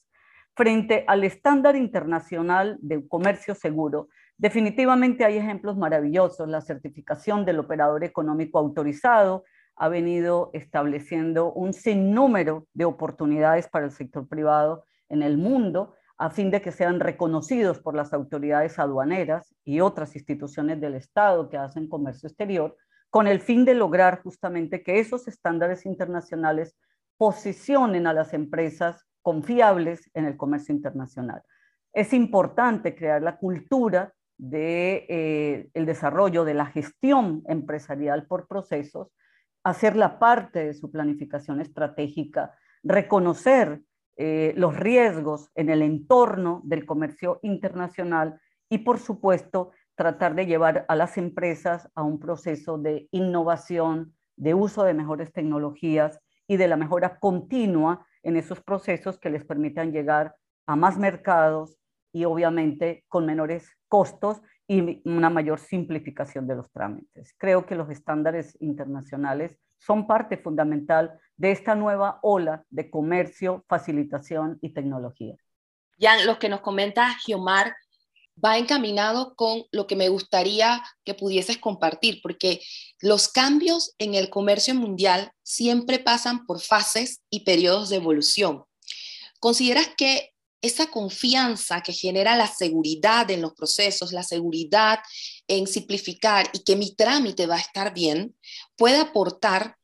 Frente 0.56 1.04
al 1.08 1.26
estándar 1.26 1.76
internacional 1.76 2.78
de 2.82 3.06
comercio 3.08 3.54
seguro, 3.54 4.08
definitivamente 4.38 5.26
hay 5.26 5.38
ejemplos 5.38 5.78
maravillosos. 5.78 6.48
La 6.48 6.62
certificación 6.62 7.44
del 7.44 7.60
operador 7.60 8.06
económico 8.06 8.58
autorizado 8.60 9.44
ha 9.76 9.90
venido 9.90 10.50
estableciendo 10.54 11.52
un 11.52 11.74
sinnúmero 11.74 12.68
de 12.74 12.86
oportunidades 12.86 13.68
para 13.68 13.86
el 13.86 13.92
sector 13.92 14.28
privado 14.28 14.86
en 15.12 15.22
el 15.22 15.38
mundo 15.38 15.94
a 16.18 16.30
fin 16.30 16.52
de 16.52 16.62
que 16.62 16.72
sean 16.72 17.00
reconocidos 17.00 17.80
por 17.80 17.96
las 17.96 18.14
autoridades 18.14 18.78
aduaneras 18.78 19.56
y 19.64 19.80
otras 19.80 20.16
instituciones 20.16 20.80
del 20.80 20.96
Estado 20.96 21.50
que 21.50 21.58
hacen 21.58 21.90
comercio 21.90 22.28
exterior 22.28 22.78
con 23.10 23.28
el 23.28 23.42
fin 23.42 23.66
de 23.66 23.74
lograr 23.74 24.22
justamente 24.24 24.84
que 24.84 25.00
esos 25.00 25.28
estándares 25.28 25.86
internacionales 25.86 26.76
posicionen 27.18 28.08
a 28.08 28.14
las 28.14 28.34
empresas 28.34 29.06
confiables 29.22 30.10
en 30.14 30.26
el 30.26 30.38
comercio 30.38 30.74
internacional. 30.74 31.44
Es 31.94 32.14
importante 32.14 32.96
crear 32.96 33.22
la 33.22 33.38
cultura 33.38 34.14
del 34.38 34.50
de, 34.52 35.70
eh, 35.74 35.86
desarrollo 35.86 36.46
de 36.46 36.54
la 36.54 36.66
gestión 36.66 37.44
empresarial 37.48 38.26
por 38.28 38.48
procesos, 38.48 39.12
hacerla 39.64 40.18
parte 40.18 40.66
de 40.66 40.74
su 40.74 40.90
planificación 40.90 41.62
estratégica, 41.62 42.56
reconocer 42.82 43.82
eh, 44.18 44.54
los 44.56 44.76
riesgos 44.76 45.50
en 45.56 45.70
el 45.70 45.82
entorno 45.82 46.62
del 46.64 46.86
comercio 46.86 47.40
internacional 47.44 48.40
y, 48.70 48.80
por 48.80 49.00
supuesto, 49.00 49.72
tratar 49.96 50.36
de 50.36 50.46
llevar 50.46 50.86
a 50.88 50.96
las 50.96 51.18
empresas 51.18 51.90
a 51.96 52.04
un 52.04 52.20
proceso 52.20 52.78
de 52.78 53.08
innovación, 53.12 54.16
de 54.36 54.54
uso 54.54 54.84
de 54.84 54.94
mejores 54.94 55.32
tecnologías 55.32 56.20
y 56.48 56.58
de 56.58 56.68
la 56.68 56.78
mejora 56.78 57.20
continua 57.20 58.06
en 58.24 58.38
esos 58.38 58.62
procesos 58.62 59.20
que 59.20 59.30
les 59.30 59.46
permitan 59.46 59.92
llegar 59.92 60.36
a 60.66 60.76
más 60.76 60.98
mercados 60.98 61.78
y 62.14 62.26
obviamente 62.26 63.06
con 63.08 63.26
menores 63.26 63.70
costos 63.88 64.42
y 64.68 65.02
una 65.10 65.30
mayor 65.30 65.60
simplificación 65.60 66.48
de 66.48 66.56
los 66.56 66.72
trámites. 66.72 67.34
Creo 67.38 67.66
que 67.66 67.76
los 67.76 67.90
estándares 67.90 68.58
internacionales 68.62 69.58
son 69.86 70.08
parte 70.08 70.38
fundamental 70.38 71.20
de 71.38 71.52
esta 71.52 71.76
nueva 71.76 72.20
ola 72.22 72.64
de 72.70 72.90
comercio, 72.90 73.66
facilitación 73.68 74.60
y 74.62 74.74
tecnología. 74.74 75.36
Ya 75.98 76.24
lo 76.24 76.40
que 76.40 76.50
nos 76.50 76.62
comenta 76.62 77.16
Giomar 77.26 77.76
va 78.44 78.58
encaminado 78.58 79.36
con 79.36 79.64
lo 79.72 79.88
que 79.88 79.96
me 79.96 80.10
gustaría 80.10 80.84
que 81.04 81.14
pudieses 81.14 81.58
compartir, 81.58 82.22
porque 82.22 82.62
los 83.00 83.28
cambios 83.28 83.94
en 83.98 84.16
el 84.16 84.30
comercio 84.30 84.74
mundial 84.76 85.32
siempre 85.44 86.00
pasan 86.00 86.46
por 86.46 86.62
fases 86.62 87.22
y 87.30 87.44
periodos 87.44 87.90
de 87.90 87.98
evolución. 87.98 88.64
¿Consideras 89.40 89.90
que 89.98 90.32
esa 90.62 90.88
confianza 90.88 91.82
que 91.82 91.92
genera 91.92 92.36
la 92.36 92.48
seguridad 92.48 93.30
en 93.32 93.42
los 93.42 93.54
procesos, 93.54 94.14
la 94.14 94.24
seguridad 94.24 95.00
en 95.48 95.66
simplificar 95.66 96.50
y 96.54 96.64
que 96.64 96.76
mi 96.76 96.96
trámite 96.96 97.48
va 97.48 97.56
a 97.56 97.60
estar 97.60 97.94
bien, 97.94 98.36
puede 98.82 98.98
aportar 98.98 99.78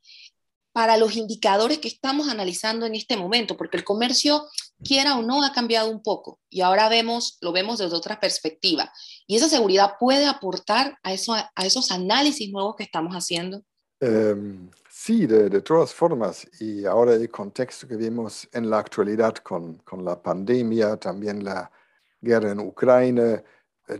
para 0.74 0.98
los 0.98 1.16
indicadores 1.16 1.77
que 1.77 1.88
estamos 1.88 2.30
analizando 2.30 2.88
en 2.88 2.96
este 2.96 3.16
momento, 3.16 3.56
porque 3.56 3.77
el 3.77 3.84
comercio, 3.84 4.48
quiera 4.84 5.16
o 5.18 5.22
no, 5.22 5.44
ha 5.44 5.54
cambiado 5.54 5.92
un 5.92 6.01
poco 6.01 6.39
y 6.50 6.62
ahora 6.62 6.89
vemos, 6.89 7.38
lo 7.42 7.51
vemos 7.51 7.77
desde 7.77 7.96
otra 7.96 8.20
perspectiva. 8.20 8.92
Y 9.27 9.36
esa 9.36 9.50
seguridad 9.50 9.98
puede 10.00 10.25
aportar 10.25 10.98
a, 11.04 11.13
eso, 11.13 11.36
a 11.36 11.66
esos 11.66 11.92
análisis 11.92 12.51
nuevos 12.51 12.75
que 12.75 12.86
estamos 12.86 13.13
haciendo. 13.13 13.62
Em, 14.00 14.72
sí, 14.89 15.27
de, 15.27 15.62
todas 15.62 15.94
formas. 15.94 16.48
Y 16.60 16.86
ahora 16.86 17.13
el 17.13 17.30
contexto 17.30 17.88
que 17.88 17.98
vemos 17.98 18.50
en 18.51 18.68
la 18.68 18.80
actualidad 18.80 19.36
con, 19.36 19.75
con 19.84 20.04
la 20.04 20.20
pandemia, 20.20 20.98
también 20.98 21.44
la 21.44 21.72
guerra 22.20 22.51
en 22.51 22.60
Ucrania, 22.62 23.44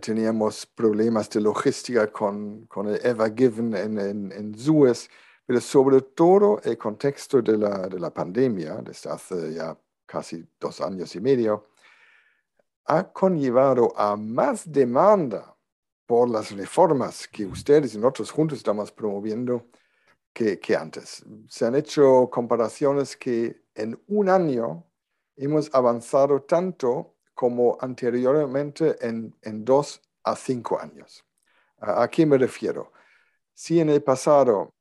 teníamos 0.02 0.66
problemas 0.66 1.30
de 1.30 1.42
logística 1.42 2.12
con, 2.12 2.66
con 2.68 2.88
el 2.88 3.06
Ever 3.06 3.34
Given 3.36 3.76
en, 3.76 4.00
en, 4.00 4.32
en 4.32 4.58
Suez 4.58 5.10
pero 5.48 5.62
sobre 5.62 6.02
todo 6.02 6.60
el 6.62 6.78
contexto 6.78 7.42
de 7.42 7.58
la, 7.58 7.88
de 7.88 7.98
la 7.98 8.14
pandemia, 8.14 8.82
desde 8.84 9.10
hace 9.10 9.54
ya 9.54 9.80
casi 10.06 10.46
dos 10.60 10.82
años 10.82 11.16
y 11.16 11.22
medio, 11.22 11.70
ha 12.86 13.14
conllevado 13.14 13.98
a 13.98 14.18
más 14.18 14.70
demanda 14.70 15.56
por 16.06 16.30
las 16.30 16.52
reformas 16.52 17.30
que 17.30 17.46
ustedes 17.46 17.96
y 17.96 17.98
nosotros 17.98 18.30
juntos 18.30 18.58
estamos 18.58 18.92
promoviendo 18.92 19.68
que, 20.34 20.60
que, 20.60 20.76
antes. 20.76 21.24
Se 21.48 21.66
han 21.66 21.76
hecho 21.76 22.30
comparaciones 22.30 23.16
que 23.16 23.64
en 23.74 24.02
un 24.08 24.28
año 24.28 24.86
hemos 25.38 25.74
avanzado 25.74 26.42
tanto 26.42 27.16
como 27.38 27.78
anteriormente 27.80 28.98
en, 29.00 29.36
en 29.44 29.64
dos 29.64 30.02
a 30.24 30.36
cinco 30.36 30.82
años. 30.82 31.24
¿A, 31.80 32.02
¿A 32.02 32.10
qué 32.10 32.26
me 32.26 32.38
refiero? 32.40 32.92
Si 33.54 33.80
en 33.80 33.90
el 33.90 34.02
pasado 34.02 34.74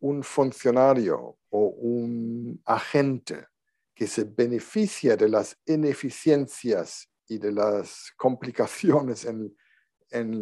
un 0.00 0.22
funcionario 0.22 1.38
o 1.50 1.58
un 1.68 2.60
agente 2.64 3.46
que 3.94 4.06
se 4.06 4.24
beneficia 4.24 5.16
de 5.16 5.28
las 5.28 5.58
ineficiencias 5.66 7.10
y 7.26 7.38
de 7.38 7.52
las 7.52 8.12
complicaciones 8.16 9.24
en, 9.24 9.54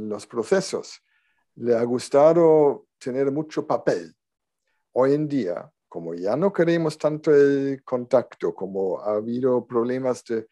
los 0.09 0.27
procesos, 0.29 1.03
le 1.57 1.75
ha 1.75 1.83
gustado 1.83 2.87
tener 2.99 3.33
mucho 3.33 3.67
papel. 3.67 4.15
Hoy 4.93 5.15
en 5.15 5.27
día, 5.27 5.69
como 5.89 6.15
ya 6.15 6.37
no 6.37 6.53
queremos 6.53 6.97
tanto 6.97 7.35
el 7.35 7.83
contacto, 7.83 8.55
como 8.55 9.01
ha 9.01 9.15
habido 9.17 9.67
problemas 9.67 10.23
de, 10.23 10.47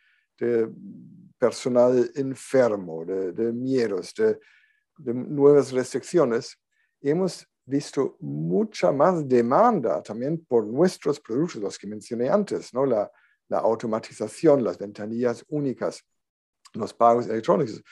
personal 1.39 2.11
enfermo, 2.15 3.05
de, 3.05 3.33
de 3.33 3.53
miedos, 3.53 4.15
de, 4.15 4.39
de, 4.99 5.15
nuevas 5.15 5.73
restricciones, 5.73 6.57
hemos 7.01 7.47
visto 7.67 8.17
mucha 8.21 8.93
más 8.93 9.27
demanda 9.27 10.03
también 10.03 10.45
por 10.45 10.67
nuestros 10.67 11.21
productos, 11.21 11.63
los 11.63 11.79
que 11.79 11.87
mencioné 11.87 12.29
antes, 12.29 12.73
¿no? 12.75 12.85
la, 12.85 13.11
la 13.49 13.59
automatización, 13.59 14.65
las 14.65 14.79
ventanillas 14.79 15.45
únicas, 15.49 16.03
los 16.75 16.93
pagos 16.93 17.27
electrónicos. 17.27 17.83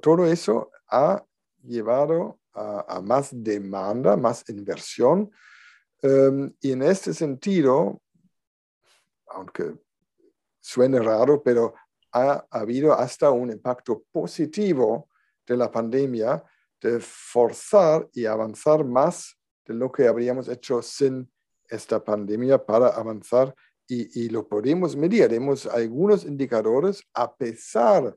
todo 0.00 0.26
eso 0.26 0.70
ha 0.88 1.24
llevado 1.62 2.38
a, 2.52 3.00
más 3.00 3.30
demanda, 3.32 4.16
más 4.16 4.44
inversión. 4.48 5.30
Em, 6.02 6.52
y 6.60 6.72
en 6.72 6.82
este 6.82 7.12
sentido, 7.14 8.00
aunque 9.26 9.74
suene 10.64 10.98
raro, 10.98 11.42
pero 11.42 11.74
ha 12.12 12.46
habido 12.50 12.94
hasta 12.94 13.30
un 13.30 13.50
impacto 13.50 14.04
positivo 14.10 15.10
de 15.46 15.58
la 15.58 15.70
pandemia 15.70 16.42
de 16.80 17.00
forzar 17.00 18.08
y 18.14 18.24
avanzar 18.24 18.82
más 18.82 19.36
de 19.66 19.74
lo 19.74 19.92
que 19.92 20.06
habríamos 20.06 20.48
hecho 20.48 20.80
sin 20.80 21.30
esta 21.68 22.02
pandemia 22.02 22.64
para 22.64 22.88
avanzar 22.88 23.54
y, 23.86 24.30
lo 24.30 24.48
podemos 24.48 24.96
medir. 24.96 25.28
Tenemos 25.28 25.66
algunos 25.66 26.24
indicadores 26.24 27.02
a 27.12 27.34
pesar 27.36 28.16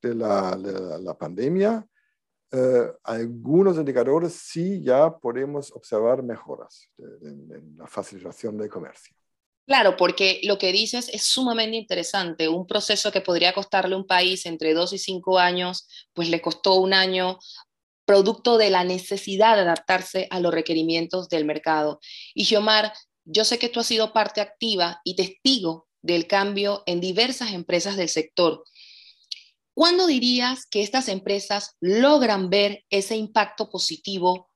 de 0.00 0.14
la, 0.14 0.56
la, 0.56 1.18
pandemia. 1.18 1.86
Eh, 2.50 2.90
algunos 3.04 3.76
indicadores 3.76 4.32
sí 4.32 4.82
ya 4.82 5.14
podemos 5.14 5.70
observar 5.72 6.22
mejoras 6.22 6.88
en 6.96 7.76
la 7.76 7.86
facilitación 7.86 8.56
del 8.56 8.70
comercio. 8.70 9.14
Claro, 9.66 9.96
porque 9.96 10.40
lo 10.42 10.58
que 10.58 10.72
dices 10.72 11.08
es 11.12 11.22
sumamente 11.22 11.76
interesante. 11.76 12.48
Un 12.48 12.66
proceso 12.66 13.12
que 13.12 13.20
podría 13.20 13.52
costarle 13.52 13.94
un 13.94 14.06
país 14.06 14.44
entre 14.46 14.74
dos 14.74 14.92
y 14.92 14.98
cinco 14.98 15.38
años, 15.38 15.86
pues 16.12 16.28
le 16.28 16.40
costó 16.42 16.74
un 16.74 16.92
año 16.92 17.38
producto 18.04 18.58
de 18.58 18.70
la 18.70 18.84
necesidad 18.84 19.54
de 19.54 19.62
adaptarse 19.62 20.26
a 20.30 20.40
los 20.40 20.52
requerimientos 20.52 21.28
del 21.28 21.44
mercado. 21.44 22.00
Y 22.34 22.44
Giomar, 22.44 22.92
yo 23.24 23.44
sé 23.44 23.58
que 23.58 23.68
tú 23.68 23.80
has 23.80 23.86
sido 23.86 24.12
parte 24.12 24.40
activa 24.40 25.00
y 25.04 25.14
testigo 25.14 25.86
del 26.02 26.26
cambio 26.26 26.82
en 26.86 27.00
diversas 27.00 27.52
empresas 27.52 27.96
del 27.96 28.08
sector. 28.08 28.64
¿Cuándo 29.74 30.06
dirías 30.06 30.66
que 30.66 30.82
estas 30.82 31.08
empresas 31.08 31.76
logran 31.80 32.50
ver 32.50 32.84
ese 32.90 33.16
impacto 33.16 33.70
positivo 33.70 34.50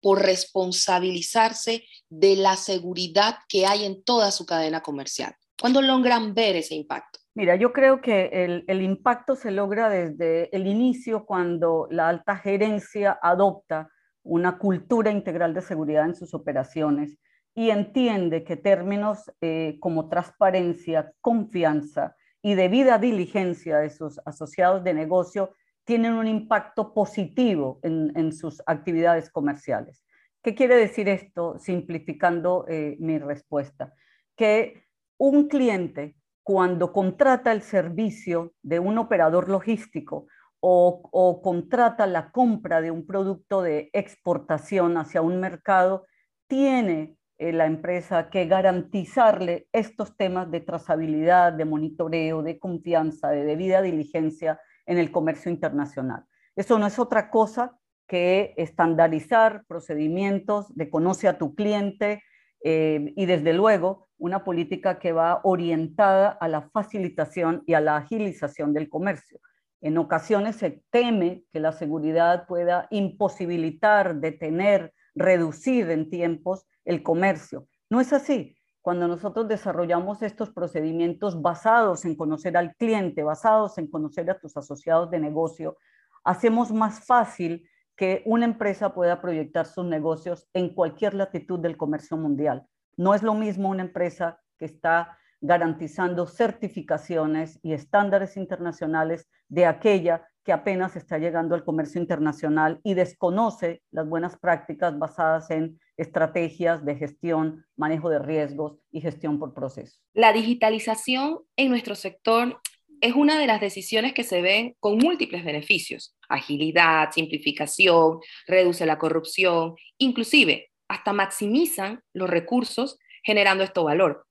por 0.00 0.22
responsabilizarse 0.22 1.84
de 2.08 2.36
la 2.36 2.56
seguridad 2.56 3.36
que 3.48 3.66
hay 3.66 3.84
en 3.84 4.02
toda 4.02 4.30
su 4.30 4.46
cadena 4.46 4.82
comercial? 4.82 5.34
¿Cuándo 5.60 5.82
logran 5.82 6.34
ver 6.34 6.56
ese 6.56 6.74
impacto? 6.74 7.18
Mira, 7.34 7.56
yo 7.56 7.72
creo 7.72 8.00
que 8.00 8.30
el, 8.32 8.64
el, 8.66 8.82
impacto 8.82 9.36
se 9.36 9.50
logra 9.50 9.88
desde 9.88 10.54
el 10.56 10.66
inicio 10.66 11.24
cuando 11.24 11.86
la 11.90 12.08
alta 12.08 12.36
gerencia 12.36 13.18
adopta 13.22 13.88
una 14.22 14.58
cultura 14.58 15.10
integral 15.10 15.54
de 15.54 15.62
seguridad 15.62 16.04
en 16.04 16.14
sus 16.14 16.34
operaciones 16.34 17.18
y 17.54 17.70
entiende 17.70 18.44
que 18.44 18.56
términos 18.56 19.32
eh, 19.40 19.78
como 19.80 20.08
transparencia, 20.08 21.12
confianza 21.20 22.14
y 22.40 22.54
debida 22.54 22.98
diligencia 22.98 23.78
de 23.78 23.90
sus 23.90 24.20
asociados 24.24 24.84
de 24.84 24.94
negocio 24.94 25.54
tienen 25.88 26.12
un 26.12 26.26
impacto 26.26 26.92
positivo 26.92 27.80
en, 27.82 28.30
sus 28.34 28.62
actividades 28.66 29.30
comerciales. 29.30 30.04
¿Qué 30.42 30.54
quiere 30.54 30.76
decir 30.76 31.08
esto, 31.08 31.58
simplificando 31.58 32.66
eh, 32.68 32.98
mi 33.00 33.18
respuesta? 33.18 33.94
Que 34.36 34.84
un 35.16 35.48
cliente, 35.48 36.14
cuando 36.42 36.92
contrata 36.92 37.52
el 37.52 37.62
servicio 37.62 38.52
de 38.60 38.80
un 38.80 38.98
operador 38.98 39.48
logístico 39.48 40.26
o, 40.60 41.08
o 41.10 41.40
contrata 41.40 42.06
la 42.06 42.32
compra 42.32 42.82
de 42.82 42.90
un 42.90 43.06
producto 43.06 43.62
de 43.62 43.88
exportación 43.94 44.98
hacia 44.98 45.22
un 45.22 45.40
mercado, 45.40 46.04
tiene 46.48 47.16
eh, 47.38 47.50
la 47.50 47.64
empresa 47.64 48.28
que 48.28 48.44
garantizarle 48.44 49.68
estos 49.72 50.18
temas 50.18 50.50
de 50.50 50.60
trazabilidad, 50.60 51.54
de 51.54 51.64
monitoreo, 51.64 52.42
de 52.42 52.58
confianza, 52.58 53.30
de 53.30 53.44
debida 53.44 53.80
diligencia 53.80 54.60
en 54.88 54.98
el 54.98 55.12
comercio 55.12 55.50
internacional. 55.50 56.24
Eso 56.56 56.78
no 56.78 56.86
es 56.86 56.98
otra 56.98 57.30
cosa 57.30 57.78
que 58.08 58.54
estandarizar 58.56 59.64
procedimientos 59.68 60.74
de 60.74 60.88
conoce 60.90 61.28
a 61.28 61.38
tu 61.38 61.54
cliente 61.54 62.22
eh, 62.64 63.12
y 63.14 63.26
desde 63.26 63.52
luego 63.52 64.08
una 64.16 64.42
política 64.42 64.98
que 64.98 65.12
va 65.12 65.40
orientada 65.44 66.30
a 66.30 66.48
la 66.48 66.62
facilitación 66.70 67.62
y 67.66 67.74
a 67.74 67.80
la 67.80 67.96
agilización 67.96 68.72
del 68.72 68.88
comercio. 68.88 69.38
En 69.80 69.96
ocasiones 69.98 70.56
se 70.56 70.82
teme 70.90 71.44
que 71.52 71.60
la 71.60 71.70
seguridad 71.70 72.46
pueda 72.48 72.88
imposibilitar, 72.90 74.16
detener, 74.16 74.92
reducir 75.14 75.90
en 75.90 76.10
tiempos 76.10 76.66
el 76.84 77.02
comercio. 77.02 77.68
No 77.90 78.00
es 78.00 78.12
así. 78.12 78.57
Cuando 78.88 79.06
nosotros 79.06 79.46
desarrollamos 79.46 80.22
estos 80.22 80.48
procedimientos 80.48 81.42
basados 81.42 82.06
en 82.06 82.16
conocer 82.16 82.56
al 82.56 82.74
cliente, 82.76 83.22
basados 83.22 83.76
en 83.76 83.86
conocer 83.86 84.30
a 84.30 84.38
tus 84.38 84.56
asociados 84.56 85.10
de 85.10 85.20
negocio, 85.20 85.76
hacemos 86.24 86.72
más 86.72 87.04
fácil 87.04 87.68
que 87.94 88.22
una 88.24 88.46
empresa 88.46 88.94
pueda 88.94 89.20
proyectar 89.20 89.66
sus 89.66 89.84
negocios 89.84 90.48
en 90.54 90.72
cualquier 90.72 91.12
latitud 91.12 91.58
del 91.58 91.76
comercio 91.76 92.16
mundial. 92.16 92.66
No 92.96 93.12
es 93.12 93.22
lo 93.22 93.34
mismo 93.34 93.68
una 93.68 93.82
empresa 93.82 94.40
que 94.56 94.64
está 94.64 95.18
garantizando 95.42 96.26
certificaciones 96.26 97.60
y 97.62 97.74
estándares 97.74 98.38
internacionales 98.38 99.28
de 99.48 99.66
aquella 99.66 100.26
que 100.48 100.52
apenas 100.54 100.96
está 100.96 101.18
llegando 101.18 101.54
al 101.54 101.62
comercio 101.62 102.00
internacional 102.00 102.80
y 102.82 102.94
desconoce 102.94 103.82
las 103.90 104.08
buenas 104.08 104.38
prácticas 104.38 104.98
basadas 104.98 105.50
en 105.50 105.78
estrategias 105.98 106.86
de 106.86 106.96
gestión, 106.96 107.66
manejo 107.76 108.08
de 108.08 108.18
riesgos 108.18 108.78
y 108.90 109.02
gestión 109.02 109.38
por 109.38 109.52
proceso. 109.52 110.00
La 110.14 110.32
digitalización 110.32 111.40
en 111.54 111.68
nuestro 111.68 111.94
sector 111.94 112.62
es 113.02 113.14
una 113.14 113.38
de 113.38 113.46
las 113.46 113.60
decisiones 113.60 114.14
que 114.14 114.24
se 114.24 114.40
ven 114.40 114.74
con 114.80 114.96
múltiples 114.96 115.44
beneficios. 115.44 116.16
Agilidad, 116.30 117.10
simplificación, 117.12 118.20
reduce 118.46 118.86
la 118.86 118.98
corrupción, 118.98 119.74
inclusive 119.98 120.70
hasta 120.88 121.12
maximizan 121.12 122.00
los 122.14 122.30
recursos 122.30 122.98
generando 123.22 123.64
esto 123.64 123.84
valor. 123.84 124.24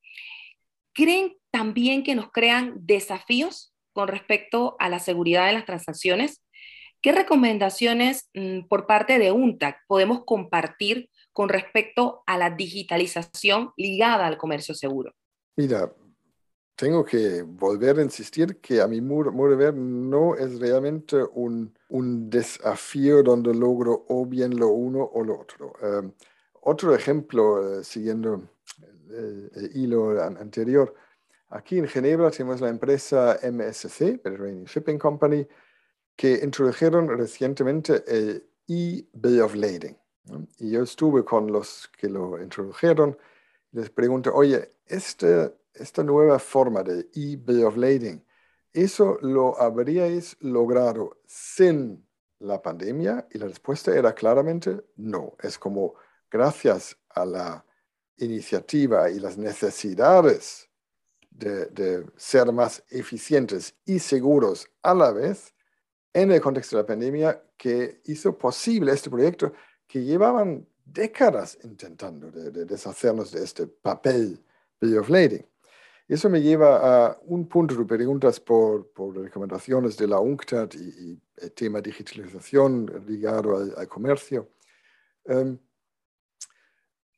¿Creen 0.96 1.38
también 1.52 2.02
que 2.02 2.16
nos 2.16 2.32
crean 2.32 2.74
desafíos 2.80 3.72
con 3.98 4.10
respecto 4.10 4.76
a 4.78 4.90
la 4.90 5.00
seguridad 5.00 5.48
de 5.48 5.54
las 5.54 5.66
transacciones? 5.66 6.44
¿Qué 7.02 7.12
recomendaciones 7.14 8.30
mm, 8.36 8.68
por 8.68 8.86
parte 8.86 9.18
de 9.18 9.32
UNTAC 9.32 9.80
podemos 9.88 10.24
compartir 10.24 11.10
con 11.34 11.50
respecto 11.50 12.22
a 12.28 12.38
la 12.38 12.52
digitalización 12.52 13.72
ligada 13.76 14.28
al 14.28 14.38
comercio 14.38 14.76
seguro? 14.76 15.16
Mira, 15.56 15.92
tengo 16.76 17.04
que 17.04 17.42
volver 17.42 17.98
a 17.98 18.04
insistir 18.04 18.62
que 18.62 18.82
a 18.82 18.88
mi 18.88 19.02
modo 19.02 19.32
de 19.50 19.56
ver 19.56 19.74
no 19.74 20.36
es 20.36 20.60
realmente 20.60 21.18
un, 21.34 21.76
un, 21.90 22.30
desafío 22.30 23.24
donde 23.24 23.52
logro 23.52 24.06
o 24.10 24.28
bien 24.28 24.60
lo 24.60 24.68
uno 24.68 25.10
o 25.12 25.24
lo 25.24 25.40
otro. 25.40 25.74
Em, 25.82 26.12
otro 26.62 26.94
ejemplo, 26.94 27.80
eh, 27.80 27.84
siguiendo 27.84 28.48
el, 29.10 29.50
el, 29.56 29.72
hilo 29.76 30.22
anterior, 30.22 30.94
Aquí 31.50 31.78
en 31.78 31.88
Ginebra 31.88 32.30
tenemos 32.30 32.60
la 32.60 32.68
empresa 32.68 33.40
MSC, 33.42 34.22
Mediterranean 34.24 34.66
Shipping 34.66 35.00
Company, 35.00 35.48
que 36.16 36.42
introdujeron 36.44 37.08
recientemente 37.08 38.04
el 38.08 38.44
e-Bill 38.68 39.42
of 39.42 39.56
Lading. 39.56 39.98
Y 40.60 40.72
yo 40.72 40.84
estuve 40.84 41.24
con 41.24 41.50
los 41.50 41.90
que 41.98 42.10
lo 42.10 42.42
introdujeron 42.42 43.18
y 43.72 43.78
les 43.78 43.90
pregunté, 43.90 44.30
oye, 44.30 44.72
este, 44.88 45.54
esta 45.74 46.04
nueva 46.04 46.38
forma 46.38 46.84
de 46.84 47.08
e-Bill 47.16 47.64
of 47.64 47.78
Lading, 47.78 48.26
¿eso 48.74 49.18
lo 49.22 49.58
habríais 49.58 50.36
logrado 50.42 51.22
sin 51.26 52.06
la 52.40 52.62
pandemia? 52.62 53.26
Y 53.32 53.38
la 53.38 53.48
respuesta 53.48 53.96
era 53.96 54.14
claramente 54.14 54.84
no. 54.98 55.38
Es 55.42 55.58
como 55.58 55.94
gracias 56.30 56.98
a 57.08 57.26
la 57.26 57.66
iniciativa 58.18 59.10
y 59.10 59.20
las 59.20 59.38
necesidades 59.38 60.67
de, 61.38 62.06
ser 62.16 62.52
más 62.52 62.84
eficientes 62.90 63.76
y 63.86 64.00
seguros 64.00 64.68
a 64.82 64.94
la 64.94 65.12
vez 65.12 65.54
en 66.14 66.32
el 66.32 66.42
contexto 66.42 66.76
de 66.76 66.84
la 66.84 66.88
pandemia 66.88 67.44
que 67.58 68.02
hizo 68.06 68.38
posible 68.38 68.92
este 68.92 69.10
proyecto 69.10 69.54
que 69.88 70.04
llevaban 70.04 70.68
décadas 70.84 71.58
intentando 71.64 72.32
de, 72.32 72.66
deshacernos 72.66 73.32
de 73.32 73.44
este 73.44 73.68
papel 73.68 74.44
Bill 74.82 74.98
of 75.00 75.10
Lading. 75.10 75.46
Eso 76.08 76.30
me 76.30 76.42
lleva 76.42 77.08
a 77.08 77.20
un 77.26 77.48
punto 77.48 77.76
de 77.76 77.84
preguntas 77.84 78.40
por, 78.40 78.92
por 78.94 79.16
recomendaciones 79.18 79.98
de 79.98 80.08
la 80.08 80.20
UNCTAD 80.20 80.74
y, 80.74 81.22
el 81.38 81.52
tema 81.52 81.82
digitalización 81.82 83.04
ligado 83.06 83.58
al, 83.58 83.88
comercio. 83.88 84.50
Em, 85.26 85.60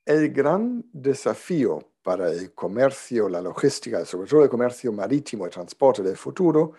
el 0.04 0.30
gran 0.30 0.84
desafío 0.92 1.89
para 2.10 2.32
el 2.32 2.52
comercio, 2.54 3.28
la 3.28 3.40
logística, 3.40 4.04
sobre 4.04 4.28
todo 4.28 4.42
el 4.42 4.50
comercio 4.50 4.92
marítimo 4.92 5.46
y 5.46 5.50
transporte 5.50 6.02
del 6.02 6.16
futuro, 6.16 6.72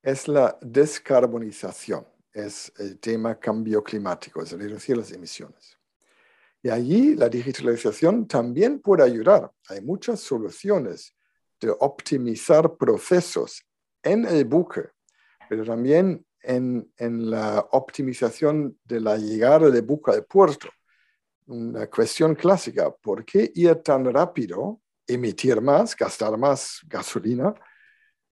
es 0.00 0.28
la 0.28 0.56
descarbonización, 0.60 2.06
es 2.32 2.72
el 2.78 3.00
tema 3.00 3.34
cambio 3.40 3.82
climático, 3.82 4.40
es 4.40 4.52
reducir 4.52 4.96
las 4.96 5.10
emisiones. 5.10 5.76
Y 6.62 6.68
allí 6.68 7.16
la 7.16 7.28
digitalización 7.28 8.28
también 8.28 8.78
puede 8.78 9.02
ayudar. 9.02 9.50
Hay 9.68 9.80
muchas 9.80 10.20
soluciones 10.20 11.12
de 11.60 11.70
optimizar 11.80 12.76
procesos 12.76 13.64
en 14.00 14.26
el 14.26 14.44
buque, 14.44 14.90
pero 15.48 15.64
también 15.64 16.24
en, 16.40 16.88
en 16.98 17.30
la 17.30 17.66
optimización 17.72 18.78
de 18.84 19.00
la 19.00 19.16
llegada 19.16 19.70
del 19.70 19.82
buque 19.82 20.12
al 20.12 20.24
puerto 20.24 20.68
una 21.48 21.88
cuestión 21.88 22.34
clásica. 22.34 22.90
¿Por 22.90 23.24
qué 23.24 23.50
ir 23.54 23.74
tan 23.76 24.04
rápido, 24.12 24.80
emitir 25.06 25.60
más, 25.60 25.96
gastar 25.96 26.36
más 26.36 26.80
gasolina? 26.86 27.54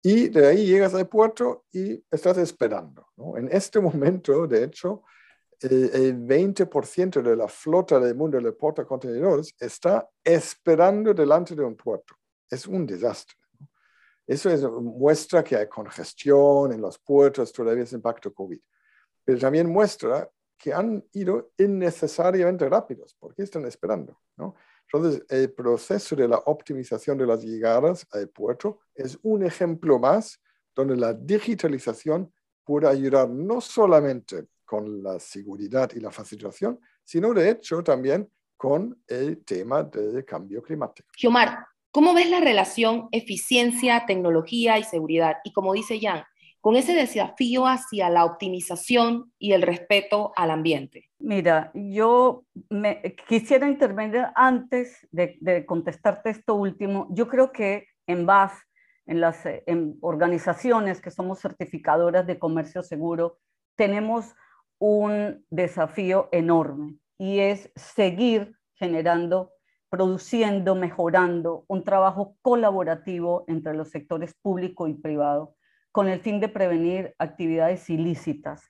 Y 0.03 0.29
de 0.29 0.47
ahí 0.47 0.66
llegas 0.66 0.94
al 0.94 1.09
puerto 1.09 1.64
y 1.73 2.03
estás 2.11 2.38
esperando. 2.38 3.09
En 3.37 3.49
este 3.51 3.81
momento, 3.81 4.47
de 4.47 4.64
hecho, 4.64 5.03
el, 5.61 6.16
20% 6.25 7.21
de 7.23 7.37
la 7.37 7.49
flota 7.49 7.99
del 7.99 8.14
mundo 8.14 8.40
de 8.40 8.53
portacontenedores 8.53 9.55
está 9.59 10.09
esperando 10.23 11.12
delante 11.12 11.55
de 11.55 11.64
un 11.64 11.77
puerto. 11.77 12.14
Es 12.49 12.66
un 12.66 12.87
desastre. 12.87 13.37
Eso 14.27 14.51
es, 14.51 14.62
muestra 14.62 15.42
que 15.42 15.57
hay 15.57 15.66
congestión 15.68 16.73
en 16.73 16.81
los 16.81 16.99
puertos, 16.99 17.53
todavía 17.53 17.85
es 17.85 17.92
impacto 17.92 18.33
COVID. 18.33 18.61
Pero 19.25 19.38
también 19.38 19.68
muestra 19.68 20.29
que 20.59 20.73
han 20.73 21.05
ido 21.12 21.53
innecesariamente 21.57 22.68
rápidos. 22.68 23.16
porque 23.18 23.42
están 23.42 23.64
esperando? 23.64 24.21
¿no? 24.37 24.55
Entonces, 24.92 25.25
el 25.29 25.53
proceso 25.53 26.16
de 26.16 26.29
la 26.29 26.38
optimización 26.38 27.18
de 27.18 27.27
las 27.27 27.42
llegadas 27.42 28.07
al 28.11 28.29
puerto 28.29 28.81
es 28.94 29.18
un 29.23 29.44
ejemplo 29.44 29.99
más 29.99 30.40
donde 30.75 30.97
la 30.97 31.12
digitalización 31.12 32.33
puede 32.64 32.88
ayudar 32.88 33.29
no 33.29 33.61
solamente 33.61 34.49
con 34.64 35.03
la 35.03 35.18
seguridad 35.18 35.90
y 35.94 36.01
la 36.01 36.11
facilitación, 36.11 36.79
sino 37.05 37.33
de 37.33 37.51
hecho 37.51 37.83
también 37.83 38.31
con 38.57 39.03
el 39.07 39.44
tema 39.44 39.83
del 39.83 40.25
cambio 40.25 40.62
climático. 40.62 41.09
Giomar, 41.16 41.66
¿Cómo 41.90 42.12
ves 42.12 42.29
la 42.29 42.40
relación 42.40 43.09
eficiencia, 43.12 44.05
tecnología 44.07 44.79
y 44.79 44.85
seguridad? 44.85 45.38
Y 45.42 45.53
como 45.53 45.73
dice 45.73 45.99
Jan, 45.99 46.23
con 46.61 46.77
ese 46.77 46.94
desafío 46.94 47.66
hacia 47.66 48.11
la 48.11 48.25
optimización 48.25 49.33
y 49.38 49.53
el 49.53 49.62
respeto 49.62 50.33
al 50.37 50.51
ambiente. 50.51 51.09
Mira, 51.18 51.71
yo 51.75 52.44
me, 52.68 53.14
quisiera 53.29 53.68
intervenir 53.68 54.27
antes 54.35 55.07
de, 55.11 55.64
contestarte 55.66 56.31
esto 56.31 56.55
último. 56.55 57.07
Yo 57.11 57.29
creo 57.29 57.53
que 57.53 57.87
en 58.07 58.27
base 58.27 58.64
en 59.07 59.21
las 59.21 59.40
en 59.44 59.97
organizaciones 60.03 61.01
que 61.01 61.11
somos 61.11 61.40
certificadoras 61.40 62.27
de 62.27 62.38
comercio 62.38 62.83
seguro, 62.83 63.38
tenemos 63.75 64.35
un 64.79 65.44
desafío 65.49 66.29
enorme 66.31 66.97
y 67.16 67.38
es 67.38 67.73
seguir 67.75 68.57
generando, 68.75 69.53
produciendo, 69.88 70.75
mejorando 70.75 71.64
un 71.68 71.85
trabajo 71.85 72.37
colaborativo 72.42 73.44
entre 73.49 73.75
los 73.75 73.90
sectores 73.90 74.35
público 74.42 74.88
y 74.88 74.94
privado 74.94 75.57
con 75.92 76.09
el 76.09 76.20
fin 76.20 76.40
de 76.40 76.48
prevenir 76.48 77.14
actividades 77.18 77.88
ilícitas, 77.90 78.62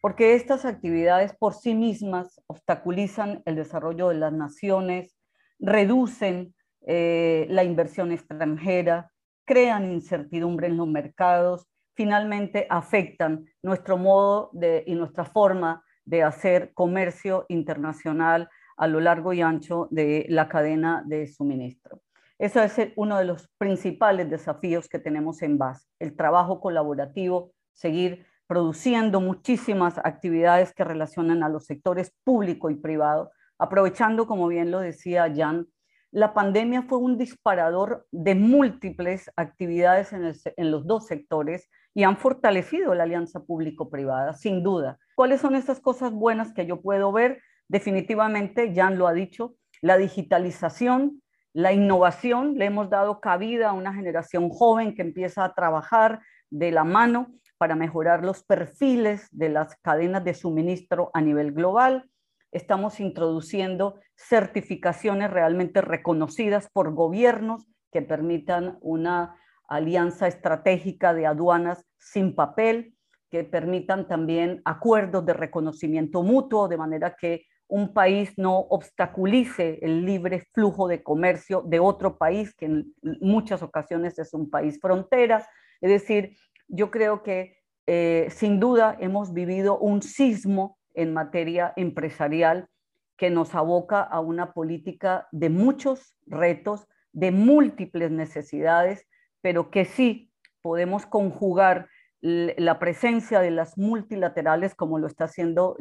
porque 0.00 0.34
estas 0.34 0.64
actividades 0.64 1.34
por 1.34 1.54
sí 1.54 1.74
mismas 1.74 2.40
obstaculizan 2.46 3.42
el 3.44 3.56
desarrollo 3.56 4.08
de 4.08 4.14
las 4.14 4.32
naciones, 4.32 5.16
reducen 5.58 6.54
eh, 6.86 7.46
la 7.50 7.64
inversión 7.64 8.12
extranjera, 8.12 9.10
crean 9.44 9.92
incertidumbre 9.92 10.68
en 10.68 10.76
los 10.76 10.88
mercados, 10.88 11.66
finalmente 11.94 12.66
afectan 12.70 13.44
nuestro 13.62 13.98
modo 13.98 14.50
de, 14.52 14.84
y 14.86 14.94
nuestra 14.94 15.24
forma 15.24 15.84
de 16.04 16.22
hacer 16.22 16.72
comercio 16.72 17.44
internacional 17.48 18.48
a 18.76 18.86
lo 18.86 19.00
largo 19.00 19.34
y 19.34 19.42
ancho 19.42 19.88
de 19.90 20.24
la 20.30 20.48
cadena 20.48 21.02
de 21.06 21.26
suministro. 21.26 22.00
Eso 22.40 22.62
es 22.62 22.74
uno 22.96 23.18
de 23.18 23.26
los 23.26 23.50
principales 23.58 24.30
desafíos 24.30 24.88
que 24.88 24.98
tenemos 24.98 25.42
en 25.42 25.58
base, 25.58 25.86
el 25.98 26.16
trabajo 26.16 26.58
colaborativo, 26.58 27.52
seguir 27.74 28.24
produciendo 28.46 29.20
muchísimas 29.20 29.98
actividades 29.98 30.72
que 30.72 30.82
relacionan 30.82 31.42
a 31.42 31.50
los 31.50 31.66
sectores 31.66 32.14
público 32.24 32.70
y 32.70 32.76
privado, 32.76 33.30
aprovechando, 33.58 34.26
como 34.26 34.48
bien 34.48 34.70
lo 34.70 34.80
decía 34.80 35.30
Jan, 35.36 35.66
la 36.12 36.32
pandemia 36.32 36.84
fue 36.84 36.96
un 36.96 37.18
disparador 37.18 38.06
de 38.10 38.34
múltiples 38.34 39.30
actividades 39.36 40.14
en, 40.14 40.32
en 40.56 40.70
los 40.70 40.86
dos 40.86 41.08
sectores 41.08 41.68
y 41.92 42.04
han 42.04 42.16
fortalecido 42.16 42.94
la 42.94 43.02
alianza 43.02 43.44
público-privada, 43.44 44.32
sin 44.32 44.62
duda. 44.62 44.98
¿Cuáles 45.14 45.42
son 45.42 45.56
esas 45.56 45.78
cosas 45.78 46.10
buenas 46.10 46.54
que 46.54 46.64
yo 46.64 46.80
puedo 46.80 47.12
ver? 47.12 47.42
Definitivamente, 47.68 48.72
Jan 48.74 48.96
lo 48.96 49.08
ha 49.08 49.12
dicho, 49.12 49.56
la 49.82 49.98
digitalización, 49.98 51.20
la 51.52 51.72
innovación, 51.72 52.54
le 52.56 52.66
hemos 52.66 52.90
dado 52.90 53.20
cabida 53.20 53.70
a 53.70 53.72
una 53.72 53.92
generación 53.92 54.50
joven 54.50 54.94
que 54.94 55.02
empieza 55.02 55.44
a 55.44 55.54
trabajar 55.54 56.20
de 56.50 56.70
la 56.70 56.84
mano 56.84 57.32
para 57.58 57.74
mejorar 57.74 58.24
los 58.24 58.42
perfiles 58.44 59.28
de 59.32 59.48
las 59.48 59.76
cadenas 59.82 60.24
de 60.24 60.34
suministro 60.34 61.10
a 61.12 61.20
nivel 61.20 61.52
global. 61.52 62.08
Estamos 62.52 63.00
introduciendo 63.00 64.00
certificaciones 64.16 65.30
realmente 65.30 65.80
reconocidas 65.80 66.68
por 66.72 66.94
gobiernos 66.94 67.66
que 67.92 68.02
permitan 68.02 68.78
una 68.80 69.36
alianza 69.68 70.26
estratégica 70.26 71.14
de 71.14 71.26
aduanas 71.26 71.84
sin 71.98 72.34
papel, 72.34 72.94
que 73.30 73.44
permitan 73.44 74.08
también 74.08 74.62
acuerdos 74.64 75.24
de 75.26 75.32
reconocimiento 75.32 76.22
mutuo, 76.22 76.66
de 76.66 76.76
manera 76.76 77.14
que 77.14 77.44
un 77.70 77.94
país 77.94 78.36
no 78.36 78.58
obstaculice 78.58 79.78
el 79.80 80.04
libre 80.04 80.46
flujo 80.52 80.88
de 80.88 81.02
comercio 81.02 81.62
de 81.62 81.80
otro 81.80 82.18
país, 82.18 82.54
que 82.54 82.66
en 82.66 82.94
muchas 83.20 83.62
ocasiones 83.62 84.18
es 84.18 84.34
un 84.34 84.50
país 84.50 84.78
frontera. 84.80 85.48
Es 85.80 85.90
decir, 85.90 86.36
yo 86.68 86.90
creo 86.90 87.22
que 87.22 87.56
eh, 87.86 88.28
sin 88.30 88.60
duda 88.60 88.96
hemos 89.00 89.32
vivido 89.32 89.78
un 89.78 90.02
sismo 90.02 90.78
en 90.94 91.14
materia 91.14 91.72
empresarial 91.76 92.68
que 93.16 93.30
nos 93.30 93.54
aboca 93.54 94.00
a 94.00 94.20
una 94.20 94.52
política 94.52 95.28
de 95.30 95.48
muchos 95.48 96.16
retos, 96.26 96.86
de 97.12 97.30
múltiples 97.30 98.10
necesidades, 98.10 99.06
pero 99.40 99.70
que 99.70 99.84
sí 99.84 100.32
podemos 100.62 101.06
conjugar 101.06 101.88
la 102.22 102.78
presencia 102.78 103.40
de 103.40 103.50
las 103.50 103.78
multilaterales, 103.78 104.74
como 104.74 104.98
lo 104.98 105.06
está 105.06 105.24
haciendo 105.24 105.76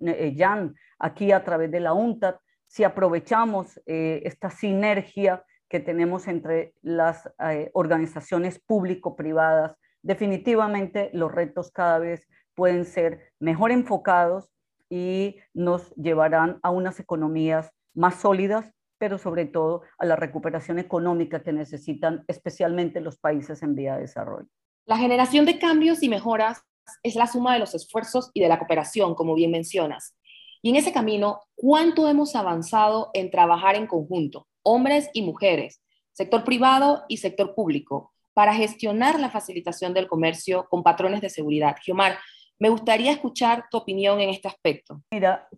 eh, 0.00 0.34
Jan 0.36 0.74
aquí 0.98 1.32
a 1.32 1.42
través 1.44 1.70
de 1.70 1.80
la 1.80 1.94
UNTAD, 1.94 2.36
si 2.66 2.84
aprovechamos 2.84 3.80
eh, 3.86 4.22
esta 4.24 4.50
sinergia 4.50 5.44
que 5.68 5.80
tenemos 5.80 6.28
entre 6.28 6.74
las 6.82 7.28
eh, 7.38 7.70
organizaciones 7.74 8.58
público-privadas, 8.60 9.76
definitivamente 10.02 11.10
los 11.12 11.32
retos 11.32 11.70
cada 11.70 11.98
vez 11.98 12.28
pueden 12.54 12.84
ser 12.84 13.32
mejor 13.38 13.70
enfocados 13.70 14.50
y 14.88 15.36
nos 15.54 15.94
llevarán 15.94 16.58
a 16.62 16.70
unas 16.70 17.00
economías 17.00 17.70
más 17.94 18.16
sólidas, 18.16 18.72
pero 18.98 19.16
sobre 19.16 19.46
todo 19.46 19.82
a 19.98 20.04
la 20.04 20.16
recuperación 20.16 20.78
económica 20.78 21.42
que 21.42 21.52
necesitan 21.52 22.24
especialmente 22.28 23.00
los 23.00 23.18
países 23.18 23.62
en 23.62 23.74
vía 23.74 23.94
de 23.94 24.02
desarrollo. 24.02 24.48
La 24.86 24.96
generación 24.96 25.44
de 25.44 25.58
cambios 25.58 26.02
y 26.02 26.08
mejoras 26.08 26.62
es 27.02 27.14
la 27.14 27.26
suma 27.26 27.52
de 27.52 27.60
los 27.60 27.74
esfuerzos 27.74 28.30
y 28.34 28.40
de 28.40 28.48
la 28.48 28.58
cooperación, 28.58 29.14
como 29.14 29.34
bien 29.34 29.50
mencionas. 29.50 30.16
Y 30.62 30.70
en 30.70 30.76
ese 30.76 30.92
camino, 30.92 31.40
¿cuánto 31.54 32.08
hemos 32.08 32.36
avanzado 32.36 33.10
en 33.14 33.30
trabajar 33.30 33.76
en 33.76 33.86
conjunto, 33.86 34.46
hombres 34.62 35.08
y 35.12 35.22
mujeres, 35.22 35.80
sector 36.12 36.44
privado 36.44 37.04
y 37.08 37.18
sector 37.18 37.54
público, 37.54 38.12
para 38.34 38.54
gestionar 38.54 39.18
la 39.18 39.30
facilitación 39.30 39.94
del 39.94 40.06
comercio 40.06 40.66
con 40.68 40.82
patrones 40.82 41.20
de 41.20 41.30
seguridad? 41.30 41.76
Giomar, 41.82 42.18
me 42.58 42.68
gustaría 42.68 43.12
escuchar 43.12 43.64
tu 43.70 43.78
opinión 43.78 44.20
en 44.20 44.28
este 44.28 44.48
aspecto. 44.48 45.02
Mira, 45.10 45.48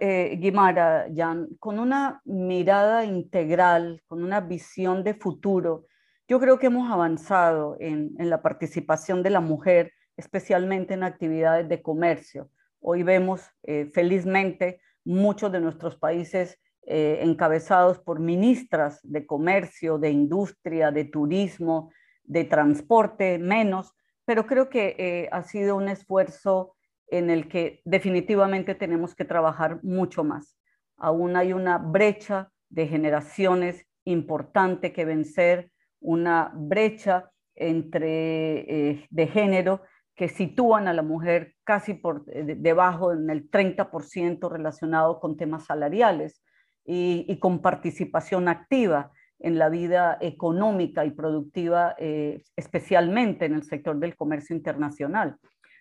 eh, 0.00 0.36
Guimara, 0.38 1.08
Jan, 1.12 1.48
con 1.58 1.80
una 1.80 2.20
mirada 2.24 3.04
integral, 3.04 4.00
con 4.06 4.22
una 4.22 4.40
visión 4.40 5.02
de 5.02 5.14
futuro, 5.14 5.86
yo 6.26 6.40
creo 6.40 6.58
que 6.58 6.66
hemos 6.66 6.90
avanzado 6.90 7.76
en, 7.80 8.14
la 8.18 8.40
participación 8.42 9.22
de 9.22 9.30
la 9.30 9.40
mujer, 9.40 9.92
especialmente 10.16 10.94
en 10.94 11.02
actividades 11.02 11.68
de 11.68 11.82
comercio. 11.82 12.50
Hoy 12.80 13.02
vemos 13.02 13.42
eh, 13.62 13.90
felizmente 13.92 14.80
muchos 15.04 15.52
de 15.52 15.60
nuestros 15.60 15.96
países 15.96 16.58
eh, 16.86 17.20
encabezados 17.22 17.98
por 17.98 18.20
ministras 18.20 19.00
de 19.02 19.26
comercio, 19.26 19.98
de 19.98 20.10
industria, 20.10 20.90
de 20.90 21.04
turismo, 21.04 21.92
de 22.24 22.44
transporte, 22.44 23.38
menos, 23.38 23.94
pero 24.24 24.46
creo 24.46 24.70
que 24.70 24.96
eh, 24.98 25.28
ha 25.30 25.42
sido 25.42 25.76
un 25.76 25.88
esfuerzo 25.88 26.74
en 27.08 27.28
el 27.28 27.48
que 27.48 27.82
definitivamente 27.84 28.74
tenemos 28.74 29.14
que 29.14 29.26
trabajar 29.26 29.80
mucho 29.82 30.24
más. 30.24 30.56
Aún 30.96 31.36
hay 31.36 31.52
una 31.52 31.76
brecha 31.76 32.50
de 32.70 32.86
generaciones 32.86 33.86
importante 34.04 34.92
que 34.92 35.04
vencer 35.04 35.70
una 36.04 36.52
brecha 36.54 37.30
entre, 37.54 38.90
eh, 38.90 39.06
de 39.10 39.26
género 39.26 39.82
que 40.14 40.28
sitúan 40.28 40.86
a 40.86 40.92
la 40.92 41.02
mujer 41.02 41.54
casi 41.64 41.94
por 41.94 42.24
eh, 42.28 42.56
debajo 42.58 43.12
en 43.12 43.30
el 43.30 43.50
30% 43.50 44.50
relacionado 44.50 45.18
con 45.18 45.36
temas 45.36 45.64
salariales 45.64 46.42
y, 46.86 47.38
con 47.38 47.62
participación 47.62 48.46
activa 48.48 49.10
en 49.38 49.58
la 49.58 49.70
vida 49.70 50.18
económica 50.20 51.06
y 51.06 51.10
productiva, 51.10 51.94
eh, 51.98 52.42
especialmente 52.56 53.46
en 53.46 53.54
el 53.54 53.62
sector 53.62 53.98
del 53.98 54.14
comercio 54.14 54.54
internacional. 54.54 55.36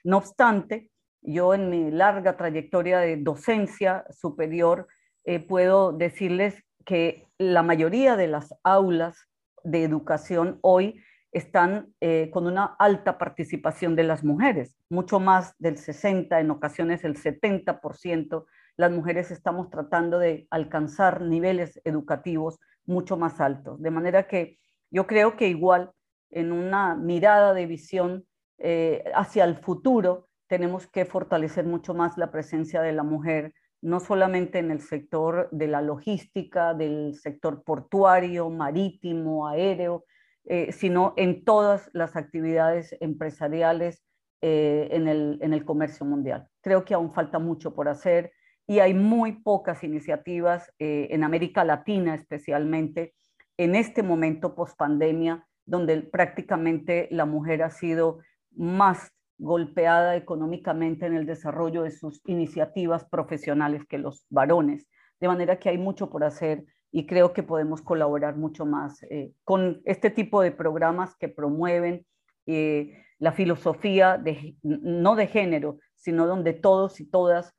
No 0.05 0.17
obstante, 0.17 0.89
yo 1.21 1.53
en 1.53 1.69
mi 1.69 1.91
larga 1.91 2.37
trayectoria 2.37 2.99
de 2.99 3.17
docencia 3.17 4.05
superior 4.09 4.87
puedo 5.47 5.93
decirles 5.93 6.61
que 6.85 7.27
la 7.37 7.63
mayoría 7.63 8.17
de 8.17 8.27
las 8.27 8.53
aulas 8.63 9.29
de 9.63 9.83
educación 9.83 10.59
hoy 10.61 11.01
están 11.31 11.93
eh, 11.99 12.29
con 12.31 12.45
una 12.45 12.75
alta 12.77 13.17
participación 13.17 13.95
de 13.95 14.03
las 14.03 14.23
mujeres, 14.23 14.77
mucho 14.89 15.19
más 15.19 15.55
del 15.57 15.77
60, 15.77 16.39
en 16.39 16.51
ocasiones 16.51 17.03
el 17.03 17.17
70%. 17.17 18.45
Las 18.77 18.91
mujeres 18.91 19.31
estamos 19.31 19.69
tratando 19.69 20.19
de 20.19 20.47
alcanzar 20.51 21.21
niveles 21.21 21.81
educativos 21.83 22.59
mucho 22.85 23.17
más 23.17 23.41
altos. 23.41 23.81
De 23.81 23.91
manera 23.91 24.27
que 24.27 24.59
yo 24.91 25.07
creo 25.07 25.35
que 25.35 25.47
igual 25.47 25.91
en 26.29 26.51
una 26.51 26.95
mirada 26.95 27.53
de 27.53 27.65
visión 27.65 28.25
eh, 28.59 29.03
hacia 29.15 29.43
el 29.43 29.57
futuro 29.57 30.29
tenemos 30.47 30.85
que 30.87 31.05
fortalecer 31.05 31.65
mucho 31.65 31.95
más 31.95 32.17
la 32.17 32.31
presencia 32.31 32.81
de 32.81 32.93
la 32.93 33.03
mujer 33.03 33.53
no 33.83 33.99
solamente 33.99 34.59
en 34.59 34.71
el 34.71 34.79
sector 34.79 35.49
de 35.51 35.67
la 35.67 35.81
logística, 35.81 36.73
del 36.73 37.15
sector 37.15 37.63
portuario, 37.63 38.49
marítimo, 38.49 39.45
aéreo, 39.45 40.05
eh, 40.45 40.71
sino 40.71 41.13
en 41.17 41.43
todas 41.43 41.89
las 41.91 42.15
actividades 42.15 42.95
empresariales 43.01 44.01
eh, 44.41 44.87
en, 44.91 45.07
el, 45.07 45.65
comercio 45.65 46.05
mundial. 46.05 46.47
Creo 46.61 46.85
que 46.85 46.93
aún 46.93 47.13
falta 47.13 47.39
mucho 47.39 47.73
por 47.73 47.89
hacer 47.89 48.31
y 48.65 48.79
hay 48.79 48.93
muy 48.93 49.41
pocas 49.41 49.83
iniciativas 49.83 50.71
eh, 50.79 51.07
en 51.11 51.25
América 51.25 51.65
Latina 51.65 52.15
especialmente 52.15 53.13
en 53.57 53.75
este 53.75 54.01
momento 54.01 54.55
post 54.55 54.77
pandemia, 54.77 55.45
donde 55.65 56.01
prácticamente 56.01 57.09
la 57.11 57.25
mujer 57.25 57.63
ha 57.63 57.69
sido 57.69 58.19
más 58.51 59.11
golpeada 59.43 60.15
económicamente 60.15 61.05
en 61.05 61.15
el 61.15 61.25
desarrollo 61.25 61.83
de 61.83 61.91
sus 61.91 62.21
iniciativas 62.25 63.05
profesionales 63.05 63.83
que 63.87 63.97
los 63.97 64.25
varones. 64.29 64.87
De 65.19 65.27
manera 65.27 65.59
que 65.59 65.69
hay 65.69 65.77
mucho 65.77 66.09
por 66.09 66.23
hacer 66.23 66.65
y 66.91 67.05
creo 67.05 67.33
que 67.33 67.43
podemos 67.43 67.81
colaborar 67.81 68.35
mucho 68.37 68.65
más 68.65 69.03
eh, 69.03 69.31
con 69.43 69.81
este 69.85 70.09
tipo 70.09 70.41
de 70.41 70.51
programas 70.51 71.15
que 71.15 71.27
promueven 71.27 72.05
eh, 72.45 73.03
la 73.19 73.31
filosofía 73.31 74.17
de, 74.17 74.55
no 74.63 75.15
de 75.15 75.27
género, 75.27 75.79
sino 75.95 76.27
donde 76.27 76.53
todos 76.53 76.99
y 76.99 77.05
todas 77.05 77.53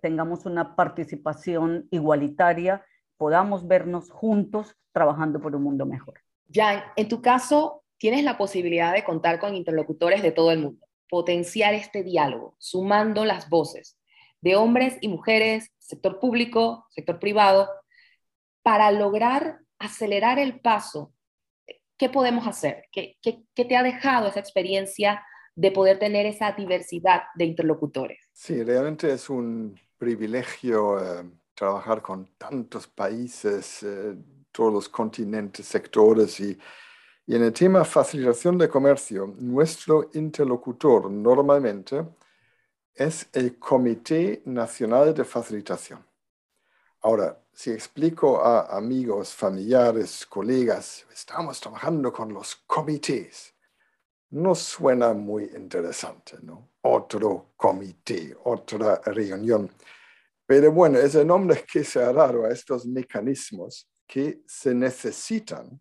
tengamos 0.00 0.46
una 0.46 0.76
participación 0.76 1.88
igualitaria, 1.90 2.84
podamos 3.16 3.66
vernos 3.66 4.10
juntos 4.10 4.76
trabajando 4.92 5.40
por 5.40 5.56
un 5.56 5.62
mundo 5.62 5.86
mejor. 5.86 6.20
Jan, 6.52 6.82
en 6.94 7.08
tu 7.08 7.20
caso, 7.20 7.82
tienes 7.98 8.24
la 8.24 8.38
posibilidad 8.38 8.92
de 8.92 9.04
contar 9.04 9.40
con 9.40 9.54
interlocutores 9.54 10.22
de 10.22 10.32
todo 10.32 10.52
el 10.52 10.60
mundo, 10.60 10.86
potenciar 11.08 11.74
este 11.74 12.02
diálogo, 12.02 12.56
sumando 12.58 13.24
las 13.24 13.48
voces 13.48 13.96
de 14.40 14.56
hombres 14.56 14.96
y 15.00 15.08
mujeres, 15.08 15.70
sector 15.78 16.20
público, 16.20 16.86
sector 16.90 17.18
privado, 17.18 17.68
para 18.62 18.90
lograr 18.92 19.60
acelerar 19.78 20.38
el 20.38 20.60
paso. 20.60 21.12
¿Qué 21.96 22.08
podemos 22.08 22.46
hacer? 22.46 22.84
¿Qué, 22.92 23.16
te 23.54 23.76
ha 23.76 23.82
dejado 23.82 24.28
esa 24.28 24.40
experiencia 24.40 25.24
de 25.54 25.70
poder 25.70 25.98
tener 25.98 26.26
esa 26.26 26.52
diversidad 26.52 27.22
de 27.34 27.46
interlocutores? 27.46 28.18
Sí, 28.32 28.62
realmente 28.62 29.12
es 29.12 29.30
un 29.30 29.78
privilegio 29.96 30.98
eh, 31.00 31.24
trabajar 31.54 32.02
con 32.02 32.26
tantos 32.36 32.86
países, 32.86 33.82
eh, 33.82 34.14
todos 34.52 34.72
los 34.72 34.88
continentes, 34.88 35.66
sectores 35.66 36.38
y, 36.40 36.58
y 37.26 37.34
en 37.34 37.42
el 37.42 37.52
tema 37.52 37.84
facilitación 37.84 38.56
de 38.56 38.68
comercio, 38.68 39.34
nuestro 39.38 40.10
interlocutor 40.14 41.10
normalmente 41.10 42.06
es 42.94 43.28
el 43.32 43.58
Comité 43.58 44.42
Nacional 44.44 45.12
de 45.12 45.24
Facilitación. 45.24 46.06
Ahora, 47.00 47.36
si 47.52 47.72
explico 47.72 48.40
a 48.40 48.76
amigos, 48.76 49.34
familiares, 49.34 50.24
colegas, 50.26 51.04
estamos 51.12 51.60
trabajando 51.60 52.12
con 52.12 52.32
los 52.32 52.54
comités, 52.66 53.54
no 54.30 54.54
suena 54.54 55.12
muy 55.12 55.50
interesante, 55.56 56.38
¿no? 56.42 56.70
Otro 56.82 57.52
comité, 57.56 58.36
otra 58.44 59.00
reunión. 59.04 59.70
Pero 60.46 60.70
bueno, 60.70 60.98
es 60.98 61.14
el 61.16 61.26
nombre 61.26 61.64
que 61.70 61.82
se 61.82 62.00
ha 62.00 62.12
dado 62.12 62.44
a 62.44 62.50
estos 62.50 62.86
mecanismos 62.86 63.88
que 64.06 64.42
se 64.46 64.74
necesitan 64.74 65.80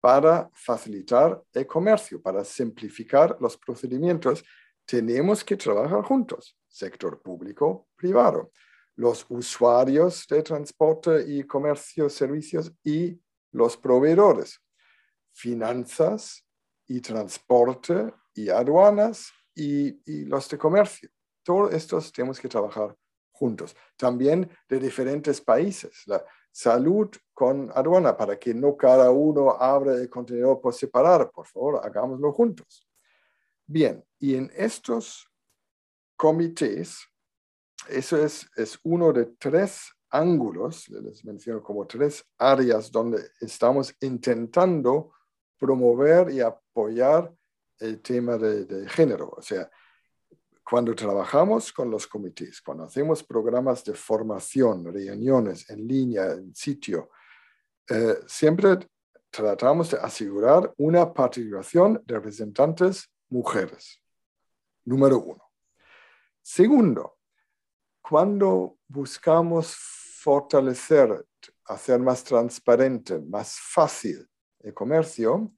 para 0.00 0.48
facilitar 0.52 1.42
el 1.52 1.66
comercio, 1.66 2.20
para 2.20 2.44
simplificar 2.44 3.36
los 3.40 3.56
procedimientos. 3.56 4.44
Tenemos 4.84 5.44
que 5.44 5.56
trabajar 5.56 6.02
juntos, 6.02 6.56
sector 6.66 7.20
público, 7.20 7.88
privado, 7.96 8.52
los 8.96 9.26
usuarios 9.28 10.26
de 10.28 10.42
transporte 10.42 11.24
y 11.26 11.44
comercio, 11.44 12.08
servicios 12.08 12.72
y 12.82 13.20
los 13.52 13.76
proveedores, 13.76 14.60
finanzas 15.32 16.44
y 16.86 17.00
transporte 17.00 18.12
y 18.34 18.48
aduanas 18.48 19.30
y, 19.54 20.00
y 20.10 20.24
los 20.24 20.48
de 20.48 20.58
comercio. 20.58 21.10
Todos 21.42 21.72
estos 21.72 22.12
tenemos 22.12 22.40
que 22.40 22.48
trabajar 22.48 22.96
juntos. 23.32 23.74
También 23.96 24.50
de 24.68 24.78
diferentes 24.78 25.40
países. 25.40 26.02
La 26.06 26.24
salud 26.50 27.08
con 27.32 27.70
aduana 27.74 28.16
para 28.16 28.38
que 28.38 28.52
no 28.54 28.76
cada 28.76 29.10
uno 29.10 29.50
abra 29.50 29.94
el 29.94 30.10
contenedor 30.10 30.60
por 30.60 30.74
separar. 30.74 31.30
Por 31.30 31.46
favor, 31.46 31.80
hagámoslo 31.84 32.32
juntos. 32.32 32.88
Bien, 33.66 34.04
y 34.18 34.34
en 34.34 34.50
estos 34.56 35.30
comités, 36.16 36.98
eso 37.88 38.16
es, 38.16 38.48
es 38.56 38.78
uno 38.82 39.12
de 39.12 39.26
tres 39.38 39.92
ángulos, 40.10 40.88
les 40.88 41.24
menciono 41.24 41.62
como 41.62 41.86
tres 41.86 42.24
áreas 42.38 42.90
donde 42.90 43.30
estamos 43.40 43.94
intentando 44.00 45.12
promover 45.58 46.30
y 46.30 46.40
apoyar 46.40 47.32
el 47.78 48.00
tema 48.00 48.38
de, 48.38 48.64
de 48.64 48.88
género. 48.88 49.34
O 49.36 49.42
sea, 49.42 49.70
cuando 50.68 50.94
trabajamos 50.94 51.72
con 51.72 51.90
los 51.90 52.06
comités, 52.06 52.60
cuando 52.60 52.84
hacemos 52.84 53.24
programas 53.24 53.82
de 53.84 53.94
formación, 53.94 54.84
reuniones 54.84 55.68
en 55.70 55.88
línea, 55.88 56.32
en 56.32 56.54
sitio, 56.54 57.10
eh, 57.88 58.16
siempre 58.26 58.78
tratamos 59.30 59.92
de 59.92 59.98
asegurar 59.98 60.74
una 60.76 61.10
participación 61.10 62.02
de 62.04 62.14
representantes 62.14 63.10
mujeres. 63.30 64.02
Número 64.84 65.18
uno. 65.18 65.42
Segundo, 66.42 67.16
cuando 68.02 68.76
buscamos 68.86 69.74
fortalecer, 69.74 71.24
hacer 71.64 71.98
más 71.98 72.22
transparente, 72.24 73.18
más 73.20 73.58
fácil 73.58 74.28
el 74.60 74.74
comercio, 74.74 75.50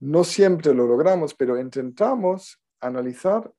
no 0.00 0.24
siempre 0.24 0.74
lo 0.74 0.86
logramos, 0.86 1.32
pero 1.32 1.58
intentamos 1.58 2.62
analizar 2.80 3.50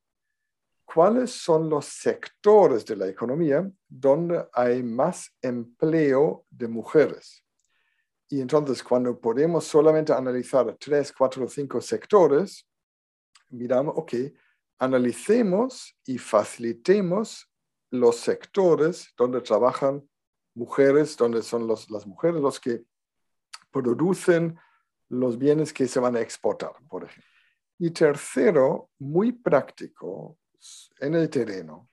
cuáles 0.87 1.31
son 1.31 1.69
los 1.69 1.85
sectores 1.85 2.85
de 2.85 2.95
la 2.95 3.07
economía 3.07 3.69
donde 3.89 4.47
hay 4.53 4.81
más 4.81 5.35
empleo 5.41 6.45
de 6.49 6.69
mujeres. 6.69 7.43
Y 8.29 8.39
entonces, 8.39 8.81
cuando 8.81 9.19
podemos 9.19 9.65
solamente 9.65 10.13
analizar 10.13 10.77
tres, 10.79 11.11
cuatro 11.11 11.43
o 11.43 11.47
cinco 11.49 11.81
sectores, 11.81 12.65
miramos, 13.49 13.95
ok, 13.97 14.13
analicemos 14.79 15.93
y 16.05 16.17
facilitemos 16.17 17.49
los 17.91 18.15
sectores 18.17 19.13
donde 19.17 19.41
trabajan 19.41 20.07
mujeres, 20.55 21.17
donde 21.17 21.43
son 21.43 21.67
las 21.67 22.07
mujeres 22.07 22.41
los 22.41 22.61
que 22.61 22.85
producen 23.71 24.57
los 25.09 25.37
bienes 25.37 25.73
que 25.73 25.87
se 25.87 25.99
van 25.99 26.15
a 26.15 26.21
exportar, 26.21 26.71
por 26.87 27.03
ejemplo. 27.03 27.31
Y 27.77 27.91
tercero, 27.91 28.89
muy 28.99 29.33
práctico, 29.33 30.37
en 30.99 31.15
el 31.15 31.29
terreno, 31.29 31.89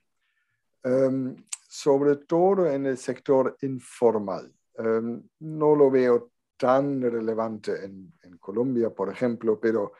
em, 0.82 1.36
sobre 1.68 2.16
todo 2.16 2.70
en 2.70 2.86
el 2.86 2.98
sector 2.98 3.56
informal. 3.62 4.52
Em, 4.76 5.22
no 5.40 5.74
lo 5.74 5.90
veo 5.90 6.32
tan 6.56 7.00
relevante 7.00 7.84
en, 7.84 8.12
Colombia, 8.40 8.90
por 8.90 9.10
ejemplo, 9.10 9.58
pero 9.58 9.92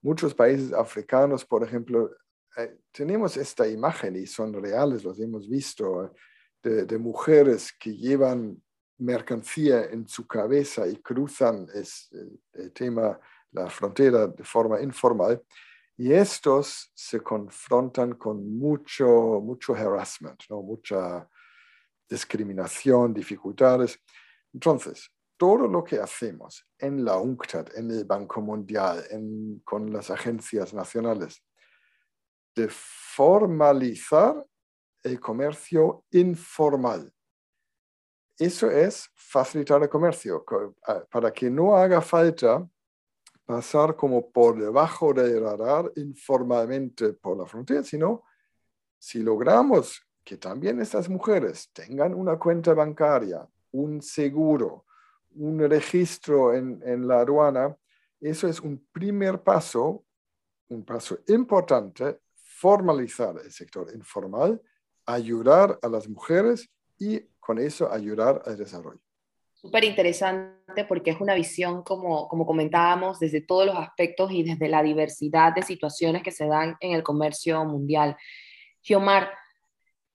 muchos 0.00 0.34
países 0.34 0.72
africanos, 0.72 1.44
por 1.44 1.62
ejemplo, 1.62 2.10
eh, 2.56 2.78
tenemos 2.90 3.36
esta 3.36 3.68
imagen 3.68 4.16
y 4.16 4.26
son 4.26 4.52
reales, 4.52 5.04
los 5.04 5.20
hemos 5.20 5.48
visto, 5.48 6.12
de, 6.60 6.84
de, 6.84 6.98
mujeres 6.98 7.72
que 7.72 7.96
llevan 7.96 8.60
mercancía 8.98 9.84
en 9.84 10.08
su 10.08 10.26
cabeza 10.26 10.86
y 10.88 10.96
cruzan 10.96 11.68
es, 11.74 12.10
el 12.54 12.72
tema, 12.72 13.20
la 13.52 13.68
frontera 13.68 14.26
de 14.26 14.44
forma 14.44 14.80
informal 14.80 15.42
y 16.02 16.12
estos 16.12 16.90
se 16.96 17.20
confrontan 17.20 18.14
con 18.14 18.58
mucho, 18.58 19.06
mucho 19.40 19.72
harassment, 19.72 20.42
¿no? 20.50 20.60
mucha 20.60 21.28
discriminación, 22.10 23.14
dificultades. 23.14 24.00
Entonces, 24.52 25.08
todo 25.36 25.68
lo 25.68 25.84
que 25.84 26.00
hacemos 26.00 26.66
en 26.76 27.04
la 27.04 27.18
UNCTAD, 27.18 27.76
en 27.76 27.92
el 27.92 28.04
Banco 28.04 28.40
Mundial, 28.40 29.00
con 29.62 29.92
las 29.92 30.10
agencias 30.10 30.74
nacionales, 30.74 31.40
de 32.56 32.66
formalizar 32.68 34.44
el 35.04 35.20
comercio 35.20 36.04
informal. 36.10 37.12
Eso 38.36 38.68
es 38.68 39.08
facilitar 39.14 39.80
el 39.80 39.88
comercio, 39.88 40.44
para 41.08 41.32
que 41.32 41.48
no 41.48 41.76
haga 41.76 42.00
falta 42.00 42.68
pasar 43.44 43.96
como 43.96 44.30
por 44.30 44.58
debajo 44.58 45.12
del 45.12 45.42
radar 45.42 45.92
informalmente 45.96 47.12
por 47.12 47.36
la 47.36 47.46
frontera, 47.46 47.82
sino 47.82 48.24
si 48.98 49.22
logramos 49.22 50.06
que 50.24 50.36
también 50.36 50.80
estas 50.80 51.08
mujeres 51.08 51.70
tengan 51.72 52.14
una 52.14 52.38
cuenta 52.38 52.74
bancaria, 52.74 53.46
un 53.72 54.00
seguro, 54.00 54.86
un 55.34 55.58
registro 55.68 56.54
en, 56.54 56.80
en 56.84 57.08
la 57.08 57.20
aduana, 57.20 57.76
eso 58.20 58.46
es 58.46 58.60
un 58.60 58.86
primer 58.92 59.42
paso, 59.42 60.04
un 60.68 60.84
paso 60.84 61.18
importante, 61.28 62.20
formalizar 62.34 63.36
el 63.44 63.50
sector 63.50 63.92
informal, 63.92 64.62
ayudar 65.06 65.78
a 65.82 65.88
las 65.88 66.08
mujeres 66.08 66.70
y 66.98 67.20
con 67.40 67.58
eso 67.58 67.90
ayudar 67.90 68.42
al 68.46 68.56
desarrollo 68.56 69.00
súper 69.62 69.84
interesante 69.84 70.84
porque 70.88 71.10
es 71.10 71.20
una 71.20 71.34
visión, 71.34 71.82
como, 71.82 72.28
como 72.28 72.44
comentábamos, 72.44 73.20
desde 73.20 73.40
todos 73.40 73.66
los 73.66 73.76
aspectos 73.76 74.32
y 74.32 74.42
desde 74.42 74.68
la 74.68 74.82
diversidad 74.82 75.54
de 75.54 75.62
situaciones 75.62 76.22
que 76.22 76.32
se 76.32 76.46
dan 76.46 76.76
en 76.80 76.92
el 76.92 77.02
comercio 77.02 77.64
mundial. 77.64 78.16
Giomar, 78.82 79.30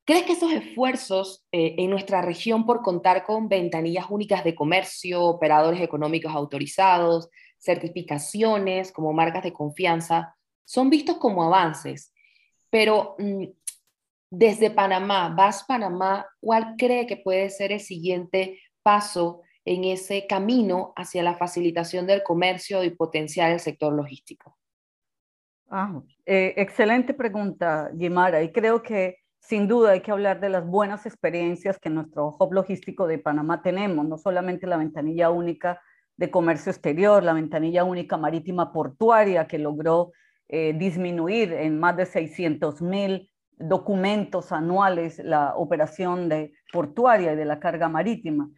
¿Crees 0.08 0.24
que 0.24 0.32
esos 0.32 0.54
esfuerzos 0.54 1.46
eh, 1.52 1.76
en 1.80 1.90
nuestra 1.90 2.22
región 2.22 2.66
por 2.66 2.82
contar 2.82 3.26
con 3.26 3.50
ventanillas 3.50 4.06
únicas 4.10 4.42
de 4.46 4.56
comercio, 4.56 5.22
operadores 5.22 5.82
económicos 5.82 6.34
autorizados, 6.34 7.30
certificaciones 7.58 8.94
como 8.94 9.12
marcas 9.12 9.44
de 9.44 9.52
confianza, 9.52 10.34
son 10.64 10.90
vistos 10.90 11.18
como 11.18 11.44
avances? 11.44 12.14
Pero 12.70 13.18
mm, 13.20 13.48
desde 14.30 14.72
Panamá, 14.72 15.34
vas 15.36 15.66
Panamá, 15.66 16.26
¿cuál 16.40 16.76
cree 16.78 17.06
que 17.06 17.18
puede 17.18 17.50
ser 17.50 17.74
el 17.74 17.82
siguiente 17.82 18.62
paso 18.88 19.42
en 19.66 19.84
ese 19.84 20.28
camino 20.28 20.94
hacia 20.96 21.22
la 21.22 21.36
facilitación 21.36 22.08
del 22.08 22.24
comercio 22.24 22.86
y 22.86 22.92
potenciar 22.92 23.52
el 23.52 23.60
sector 23.60 23.92
logístico? 23.92 24.58
Ah, 25.70 26.02
eh, 26.26 26.54
excelente 26.56 27.14
pregunta, 27.14 27.90
Guimara, 27.94 28.42
y 28.42 28.54
creo 28.54 28.82
que 28.82 29.18
sin 29.42 29.68
duda 29.68 29.92
hay 29.92 30.00
que 30.00 30.12
hablar 30.12 30.40
de 30.40 30.48
las 30.48 30.66
buenas 30.66 31.06
experiencias 31.06 31.80
que 31.80 31.90
en 31.90 31.96
nuestro 31.96 32.38
hub 32.40 32.54
logístico 32.54 33.08
de 33.08 33.20
Panamá 33.20 33.62
tenemos, 33.62 34.08
no 34.08 34.18
solamente 34.18 34.68
la 34.68 34.78
ventanilla 34.78 35.32
única 35.32 35.82
de 36.16 36.32
comercio 36.32 36.72
exterior, 36.72 37.22
la 37.22 37.34
ventanilla 37.34 37.84
única 37.84 38.16
marítima 38.16 38.72
portuaria 38.72 39.48
que 39.48 39.58
logró 39.58 40.14
eh, 40.48 40.74
disminuir 40.78 41.52
en 41.52 41.78
más 41.78 41.98
de 41.98 42.06
600 42.06 42.82
mil 42.82 43.30
documentos 43.58 44.54
anuales 44.54 45.20
la 45.20 45.58
operación 45.58 46.30
de 46.30 46.54
portuaria 46.72 47.34
y 47.34 47.36
de 47.36 47.44
la 47.44 47.60
carga 47.60 47.90
marítima. 47.90 48.50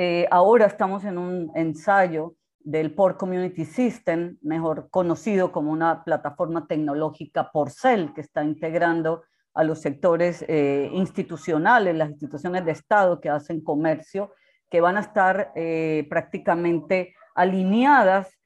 Eh, 0.00 0.28
ahora 0.30 0.66
estamos 0.66 1.04
en 1.04 1.18
un 1.18 1.50
ensayo 1.56 2.36
del 2.60 2.94
Port 2.94 3.18
Community 3.18 3.64
System, 3.64 4.38
mejor 4.42 4.90
conocido 4.90 5.50
como 5.50 5.72
una 5.72 6.04
plataforma 6.04 6.68
tecnológica 6.68 7.50
Porcel, 7.50 8.14
que 8.14 8.20
está 8.20 8.44
integrando 8.44 9.24
a 9.54 9.64
los 9.64 9.80
sectores 9.80 10.44
eh, 10.46 10.88
institucionales, 10.92 11.96
las 11.96 12.10
instituciones 12.10 12.64
de 12.64 12.70
Estado 12.70 13.20
que 13.20 13.28
hacen 13.28 13.60
comercio, 13.60 14.32
que 14.70 14.80
van 14.80 14.98
a 14.98 15.00
estar 15.00 15.50
eh, 15.56 16.06
prácticamente 16.08 17.16
alineadas, 17.34 18.38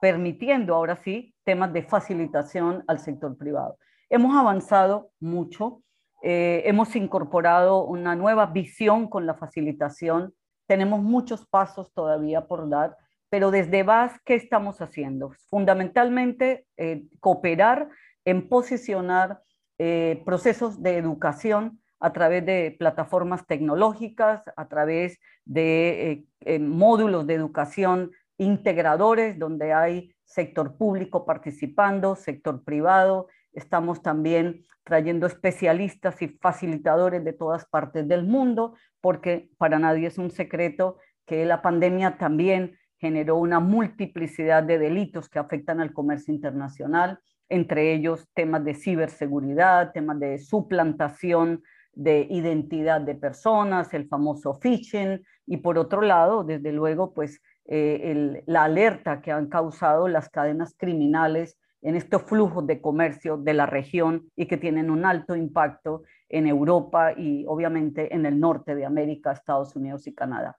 permitiendo 0.00 0.74
ahora 0.74 0.96
sí 0.96 1.34
temas 1.44 1.70
de 1.74 1.82
facilitación 1.82 2.82
al 2.86 2.98
sector 2.98 3.36
privado. 3.36 3.76
Hemos 4.08 4.34
avanzado 4.34 5.10
mucho, 5.20 5.82
eh, 6.22 6.62
hemos 6.64 6.96
incorporado 6.96 7.84
una 7.84 8.16
nueva 8.16 8.46
visión 8.46 9.06
con 9.06 9.26
la 9.26 9.34
facilitación, 9.34 10.32
tenemos 10.66 11.02
muchos 11.02 11.46
pasos 11.46 11.92
todavía 11.92 12.46
por 12.46 12.68
dar, 12.68 12.96
pero 13.30 13.50
desde 13.50 13.82
VAS, 13.82 14.12
¿qué 14.24 14.34
estamos 14.34 14.80
haciendo? 14.80 15.32
Fundamentalmente, 15.48 16.66
eh, 16.76 17.04
cooperar 17.20 17.88
en 18.24 18.48
posicionar 18.48 19.42
eh, 19.78 20.22
procesos 20.24 20.82
de 20.82 20.98
educación 20.98 21.80
a 22.00 22.12
través 22.12 22.44
de 22.46 22.76
plataformas 22.78 23.46
tecnológicas, 23.46 24.42
a 24.56 24.68
través 24.68 25.18
de 25.44 26.24
módulos 26.60 27.26
de 27.26 27.34
educación 27.34 28.10
integradores, 28.36 29.38
donde 29.38 29.72
hay 29.72 30.14
sector 30.24 30.76
público 30.76 31.24
participando, 31.24 32.14
sector 32.14 32.62
privado, 32.62 33.28
Estamos 33.54 34.02
también 34.02 34.64
trayendo 34.82 35.26
especialistas 35.26 36.20
y 36.20 36.28
facilitadores 36.28 37.24
de 37.24 37.32
todas 37.32 37.64
partes 37.64 38.06
del 38.06 38.24
mundo, 38.24 38.74
porque 39.04 39.50
para 39.58 39.78
nadie 39.78 40.06
es 40.06 40.16
un 40.16 40.30
secreto 40.30 40.96
que 41.26 41.44
la 41.44 41.60
pandemia 41.60 42.16
también 42.16 42.78
generó 42.96 43.36
una 43.36 43.60
multiplicidad 43.60 44.62
de 44.62 44.78
delitos 44.78 45.28
que 45.28 45.38
afectan 45.38 45.78
al 45.82 45.92
comercio 45.92 46.32
internacional, 46.32 47.18
entre 47.50 47.92
ellos 47.92 48.26
temas 48.32 48.64
de 48.64 48.72
ciberseguridad, 48.72 49.92
temas 49.92 50.18
de 50.20 50.38
suplantación 50.38 51.62
de 51.92 52.26
identidad 52.30 53.02
de 53.02 53.14
personas, 53.14 53.92
el 53.92 54.08
famoso 54.08 54.54
phishing, 54.54 55.22
y 55.44 55.58
por 55.58 55.76
otro 55.76 56.00
lado, 56.00 56.42
desde 56.42 56.72
luego, 56.72 57.12
pues 57.12 57.42
eh, 57.66 58.42
la 58.46 58.64
alerta 58.64 59.20
que 59.20 59.32
han 59.32 59.50
causado 59.50 60.08
las 60.08 60.30
cadenas 60.30 60.74
criminales 60.78 61.58
en 61.84 61.96
estos 61.96 62.22
flujos 62.22 62.66
de 62.66 62.80
comercio 62.80 63.36
de 63.36 63.52
la 63.52 63.66
región 63.66 64.30
y 64.34 64.46
que 64.46 64.56
tienen 64.56 64.90
un 64.90 65.04
alto 65.04 65.36
impacto 65.36 66.02
en 66.30 66.46
Europa 66.46 67.12
y 67.12 67.44
obviamente 67.46 68.14
en 68.14 68.24
el 68.24 68.40
norte 68.40 68.74
de 68.74 68.86
América, 68.86 69.32
Estados 69.32 69.76
Unidos 69.76 70.06
y 70.06 70.14
Canadá. 70.14 70.56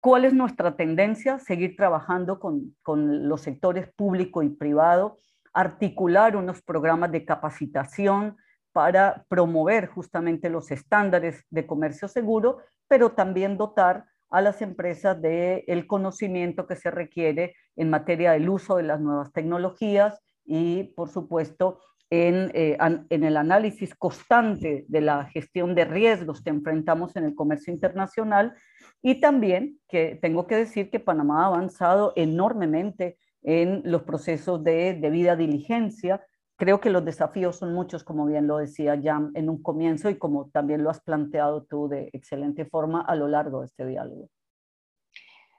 ¿Cuál 0.00 0.24
es 0.24 0.32
nuestra 0.32 0.74
tendencia? 0.74 1.38
Seguir 1.38 1.76
trabajando 1.76 2.40
con, 2.40 2.74
con 2.82 3.28
los 3.28 3.42
sectores 3.42 3.92
público 3.92 4.42
y 4.42 4.48
privado, 4.48 5.18
articular 5.52 6.36
unos 6.36 6.62
programas 6.62 7.12
de 7.12 7.26
capacitación 7.26 8.36
para 8.72 9.26
promover 9.28 9.88
justamente 9.88 10.48
los 10.48 10.70
estándares 10.70 11.44
de 11.50 11.66
comercio 11.66 12.08
seguro, 12.08 12.58
pero 12.88 13.12
también 13.12 13.58
dotar 13.58 14.06
a 14.30 14.40
las 14.40 14.62
empresas 14.62 15.20
del 15.20 15.64
el 15.66 15.86
conocimiento 15.86 16.66
que 16.66 16.76
se 16.76 16.90
requiere 16.90 17.54
en 17.76 17.90
materia 17.90 18.32
del 18.32 18.48
uso 18.48 18.76
de 18.76 18.84
las 18.84 19.00
nuevas 19.00 19.32
tecnologías, 19.32 20.22
y, 20.46 20.84
por 20.94 21.08
supuesto, 21.08 21.80
en, 22.10 22.52
eh, 22.54 22.78
en, 23.10 23.24
el 23.24 23.36
análisis 23.36 23.94
constante 23.94 24.84
de 24.88 25.00
la 25.00 25.24
gestión 25.26 25.74
de 25.74 25.84
riesgos 25.84 26.40
que 26.40 26.50
enfrentamos 26.50 27.16
en 27.16 27.24
el 27.24 27.34
comercio 27.34 27.72
internacional 27.72 28.54
y 29.02 29.20
también 29.20 29.80
que 29.88 30.18
tengo 30.22 30.46
que 30.46 30.56
decir 30.56 30.90
que 30.90 31.00
Panamá 31.00 31.42
ha 31.42 31.46
avanzado 31.46 32.12
enormemente 32.16 33.18
en 33.42 33.82
los 33.84 34.02
procesos 34.02 34.62
de 34.62 34.94
debida 34.94 35.36
diligencia. 35.36 36.24
Creo 36.56 36.80
que 36.80 36.90
los 36.90 37.04
desafíos 37.04 37.56
son 37.56 37.74
muchos, 37.74 38.02
como 38.02 38.24
bien 38.24 38.46
lo 38.46 38.58
decía 38.58 38.98
Jan 39.02 39.32
en 39.34 39.50
un 39.50 39.62
comienzo 39.62 40.08
y 40.08 40.16
como 40.16 40.48
también 40.50 40.82
lo 40.82 40.90
has 40.90 41.00
planteado 41.00 41.64
tú 41.64 41.88
de 41.88 42.08
excelente 42.12 42.64
forma 42.64 43.00
a 43.00 43.14
lo 43.14 43.28
largo 43.28 43.60
de 43.60 43.66
este 43.66 43.86
diálogo. 43.86 44.28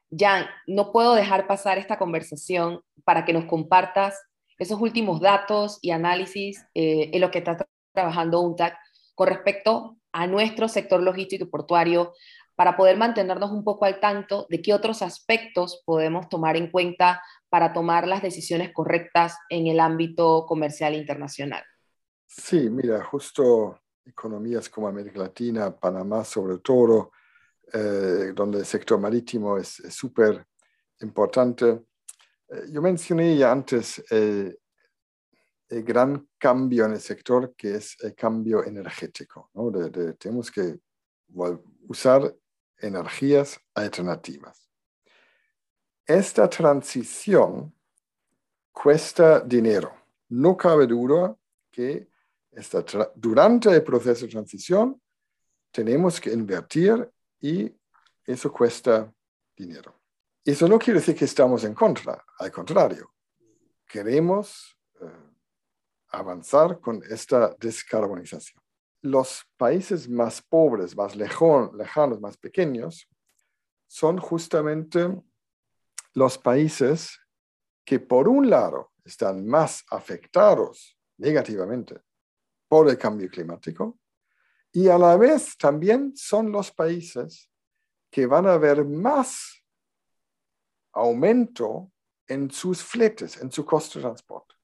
Jan, 0.10 0.46
no 0.66 0.92
puedo 0.92 1.14
dejar 1.16 1.48
pasar 1.48 1.78
esta 1.78 1.98
conversación 1.98 2.82
para 3.04 3.26
que 3.26 3.34
nos 3.34 3.46
compartas 3.46 4.18
esos 4.58 4.80
últimos 4.82 5.20
datos 5.20 5.80
y 5.82 5.92
análisis 5.92 6.66
eh, 6.74 7.10
en 7.14 7.22
lo 7.22 7.32
que 7.32 7.40
está 7.40 7.58
trabajando 7.94 8.42
UNTAC 8.42 8.78
con 9.16 9.28
respecto 9.28 9.98
a 10.12 10.28
nuestro 10.28 10.68
sector 10.68 11.02
logístico 11.02 11.46
y 11.46 11.48
portuario 11.48 12.14
para 12.56 12.76
poder 12.76 12.98
mantenernos 12.98 13.52
un 13.52 13.64
poco 13.64 13.86
al 13.86 14.00
tanto 14.00 14.48
de 14.50 14.62
qué 14.62 14.74
otros 14.74 15.04
aspectos 15.04 15.84
podemos 15.86 16.28
tomar 16.28 16.58
en 16.58 16.72
cuenta 16.72 17.22
para 17.50 17.72
tomar 17.72 18.08
las 18.08 18.24
decisiones 18.24 18.74
correctas 18.74 19.38
en 19.50 19.68
el 19.68 19.80
ámbito 19.80 20.46
comercial 20.48 20.96
internacional. 20.96 21.64
Sí, 22.26 22.70
mira, 22.70 23.04
justo 23.04 23.80
economías 24.04 24.70
como 24.70 24.88
América 24.88 25.20
Latina, 25.20 25.76
Panamá 25.76 26.24
sobre 26.24 26.58
todo, 26.58 27.12
eh, 27.72 28.32
donde 28.34 28.60
el 28.60 28.66
sector 28.66 29.00
marítimo 29.00 29.58
es 29.58 29.82
súper 29.90 30.46
importante, 31.02 31.84
yo 32.70 32.82
mencioné 32.82 33.38
ya 33.38 33.52
antes 33.52 34.04
el, 34.10 34.58
gran 35.70 36.30
cambio 36.38 36.86
en 36.86 36.94
el 36.94 37.02
sector 37.02 37.54
que 37.56 37.76
es 37.76 37.98
el 38.02 38.16
cambio 38.16 38.64
energético. 38.64 39.52
tenemos 40.18 40.50
que 40.50 40.80
usar 41.88 42.34
energías 42.80 43.60
alternativas. 43.74 44.70
Esta 46.06 46.50
transición 46.50 47.74
cuesta 48.72 49.42
dinero. 49.42 49.94
No 50.30 50.56
cabe 50.56 50.88
duda 50.88 51.36
que 51.70 52.08
durante 53.16 53.70
el 53.70 53.84
proceso 53.84 54.26
de 54.26 54.32
transición 54.32 55.02
tenemos 55.72 56.20
que 56.20 56.32
invertir 56.32 57.10
y 57.42 57.72
eso 58.26 58.52
cuesta 58.52 59.14
dinero. 59.56 59.97
Eso 60.48 60.66
no 60.66 60.80
quiere 60.80 61.02
decir 61.02 61.14
que 61.14 61.26
estamos 61.26 61.66
en 61.66 61.74
contra, 61.74 62.24
al 62.40 62.50
contrario, 62.54 63.14
queremos 63.86 64.78
eh, 65.02 65.06
avanzar 66.08 66.80
con 66.80 67.04
esta 67.10 67.54
descarbonización. 67.60 68.64
Los 69.02 69.44
países 69.58 70.08
más 70.08 70.42
pobres, 70.42 70.96
más 70.96 71.18
lejanos, 71.18 72.22
más 72.22 72.38
pequeños, 72.38 73.10
son 73.88 74.20
justamente 74.20 75.22
los 76.14 76.38
países 76.38 77.20
que 77.84 78.00
por 78.00 78.30
un 78.30 78.50
lado 78.50 78.94
están 79.04 79.46
más 79.46 79.84
afectados 79.92 80.98
negativamente 81.18 82.00
por 82.70 82.88
el 82.88 82.98
cambio 82.98 83.30
climático 83.30 84.00
y 84.72 84.88
a 84.88 84.98
la 84.98 85.18
vez 85.18 85.58
también 85.58 86.16
son 86.16 86.54
los 86.54 86.72
países 86.72 87.50
que 88.10 88.26
van 88.26 88.48
a 88.48 88.58
ver 88.58 88.86
más 88.86 89.57
aumento 90.98 91.92
en 92.28 92.52
sus 92.52 92.84
fletes, 92.84 93.38
en 93.42 93.52
su 93.52 93.66
costo 93.66 94.00
de 94.00 94.04
transporte. 94.04 94.56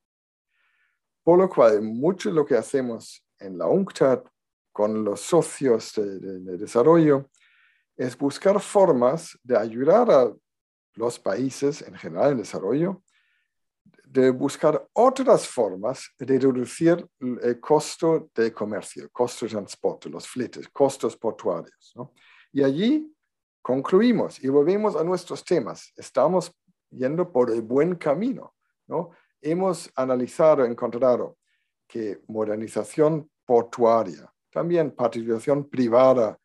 Por 1.23 1.39
lo 1.39 1.49
cual, 1.49 1.81
mucho 1.81 2.29
de 2.29 2.36
lo 2.36 2.45
que 2.45 2.57
hacemos 2.57 3.25
en 3.39 3.57
la 3.57 3.67
UNCTAD 3.67 4.23
con 4.71 5.03
los 5.03 5.21
socios 5.21 5.93
de, 5.95 6.57
desarrollo 6.57 7.29
es 7.95 8.17
buscar 8.17 8.59
formas 8.59 9.38
de 9.43 9.57
ayudar 9.57 10.09
a 10.11 10.34
los 10.95 11.19
países 11.19 11.81
en 11.84 11.95
general 11.95 12.31
en 12.31 12.38
desarrollo 12.39 13.03
de 14.05 14.29
buscar 14.29 14.88
otras 14.93 15.47
formas 15.47 16.07
de 16.19 16.38
reducir 16.38 17.03
el 17.19 17.59
costo 17.59 18.29
de 18.36 18.53
comercio, 18.53 19.03
el 19.03 19.11
costo 19.11 19.45
de 19.45 19.51
transporte, 19.53 20.07
los 20.07 20.27
fletes, 20.27 20.69
costos 20.69 21.17
portuarios. 21.17 21.93
Y 22.51 22.61
allí 22.61 23.11
concluimos 23.64 24.43
y 24.43 24.49
volvemos 24.49 24.95
a 24.95 25.03
nuestros 25.03 25.43
temas. 25.43 25.91
Estamos 25.95 26.51
yendo 26.91 27.32
por 27.32 27.49
el 27.49 27.64
buen 27.64 27.95
camino. 27.95 28.53
¿no? 28.86 29.11
Hemos 29.41 29.89
analizado, 29.95 30.66
encontrado 30.66 31.38
que 31.88 32.22
modernización 32.28 33.32
portuaria, 33.45 34.32
también 34.51 34.91
participación 34.91 35.70
privada 35.70 36.38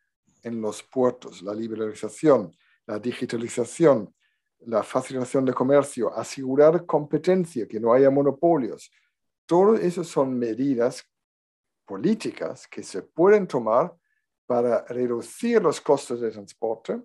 en 0.43 0.61
los 0.63 0.83
puertos, 0.83 1.43
la 1.43 1.53
liberalización, 1.55 2.57
la 2.87 2.99
digitalización, 2.99 4.15
la 4.61 4.83
facilitación 4.83 5.45
de 5.45 5.53
comercio, 5.53 6.17
asegurar 6.17 6.87
competencia, 6.87 7.67
que 7.67 7.81
no 7.81 7.93
haya 7.93 8.11
monopolios. 8.11 8.91
Todo 9.45 9.75
eso 9.75 10.05
son 10.05 10.39
medidas 10.39 11.05
políticas 11.85 12.67
que 12.69 12.83
se 12.83 13.03
pueden 13.03 13.47
tomar 13.47 13.93
para 14.49 14.83
reducir 14.87 15.61
los 15.61 15.79
costos 15.79 16.23
de 16.23 16.31
transporte, 16.31 16.99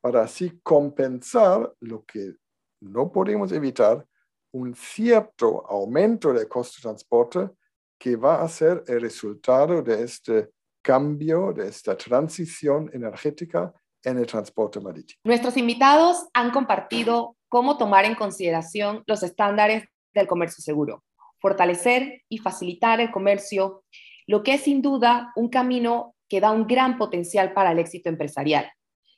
para 0.00 0.22
así 0.22 0.58
compensar 0.60 1.72
lo 1.78 2.04
que 2.04 2.34
no 2.80 3.12
podemos 3.12 3.52
evitar, 3.52 4.04
un 4.52 4.74
cierto 4.74 5.64
aumento 5.70 6.32
del 6.32 6.48
costo 6.48 6.78
de 6.78 6.82
transporte 6.82 7.50
que 7.96 8.16
va 8.16 8.42
a 8.42 8.48
ser 8.48 8.82
el 8.88 9.02
resultado 9.02 9.80
de 9.82 10.02
este 10.02 10.50
cambio, 10.82 11.52
de 11.52 11.68
esta 11.68 11.96
transición 11.96 12.90
energética 12.92 13.72
en 14.02 14.18
el 14.18 14.26
transporte 14.26 14.80
marítimo. 14.80 15.20
Nuestros 15.22 15.56
invitados 15.56 16.26
han 16.34 16.50
compartido 16.50 17.36
cómo 17.48 17.78
tomar 17.78 18.04
en 18.04 18.16
consideración 18.16 19.04
los 19.06 19.22
estándares 19.22 19.84
del 20.12 20.26
comercio 20.26 20.60
seguro, 20.60 21.04
fortalecer 21.38 22.22
y 22.28 22.38
facilitar 22.38 23.00
el 23.00 23.12
comercio, 23.12 23.84
lo 24.26 24.42
que 24.42 24.54
es 24.54 24.62
sin 24.62 24.82
duda 24.82 25.32
un 25.36 25.48
camino 25.48 26.16
que 26.30 26.40
da 26.40 26.52
un 26.52 26.66
gran 26.66 26.96
potencial 26.96 27.52
para 27.52 27.72
el 27.72 27.78
éxito 27.78 28.08
empresarial. 28.08 28.72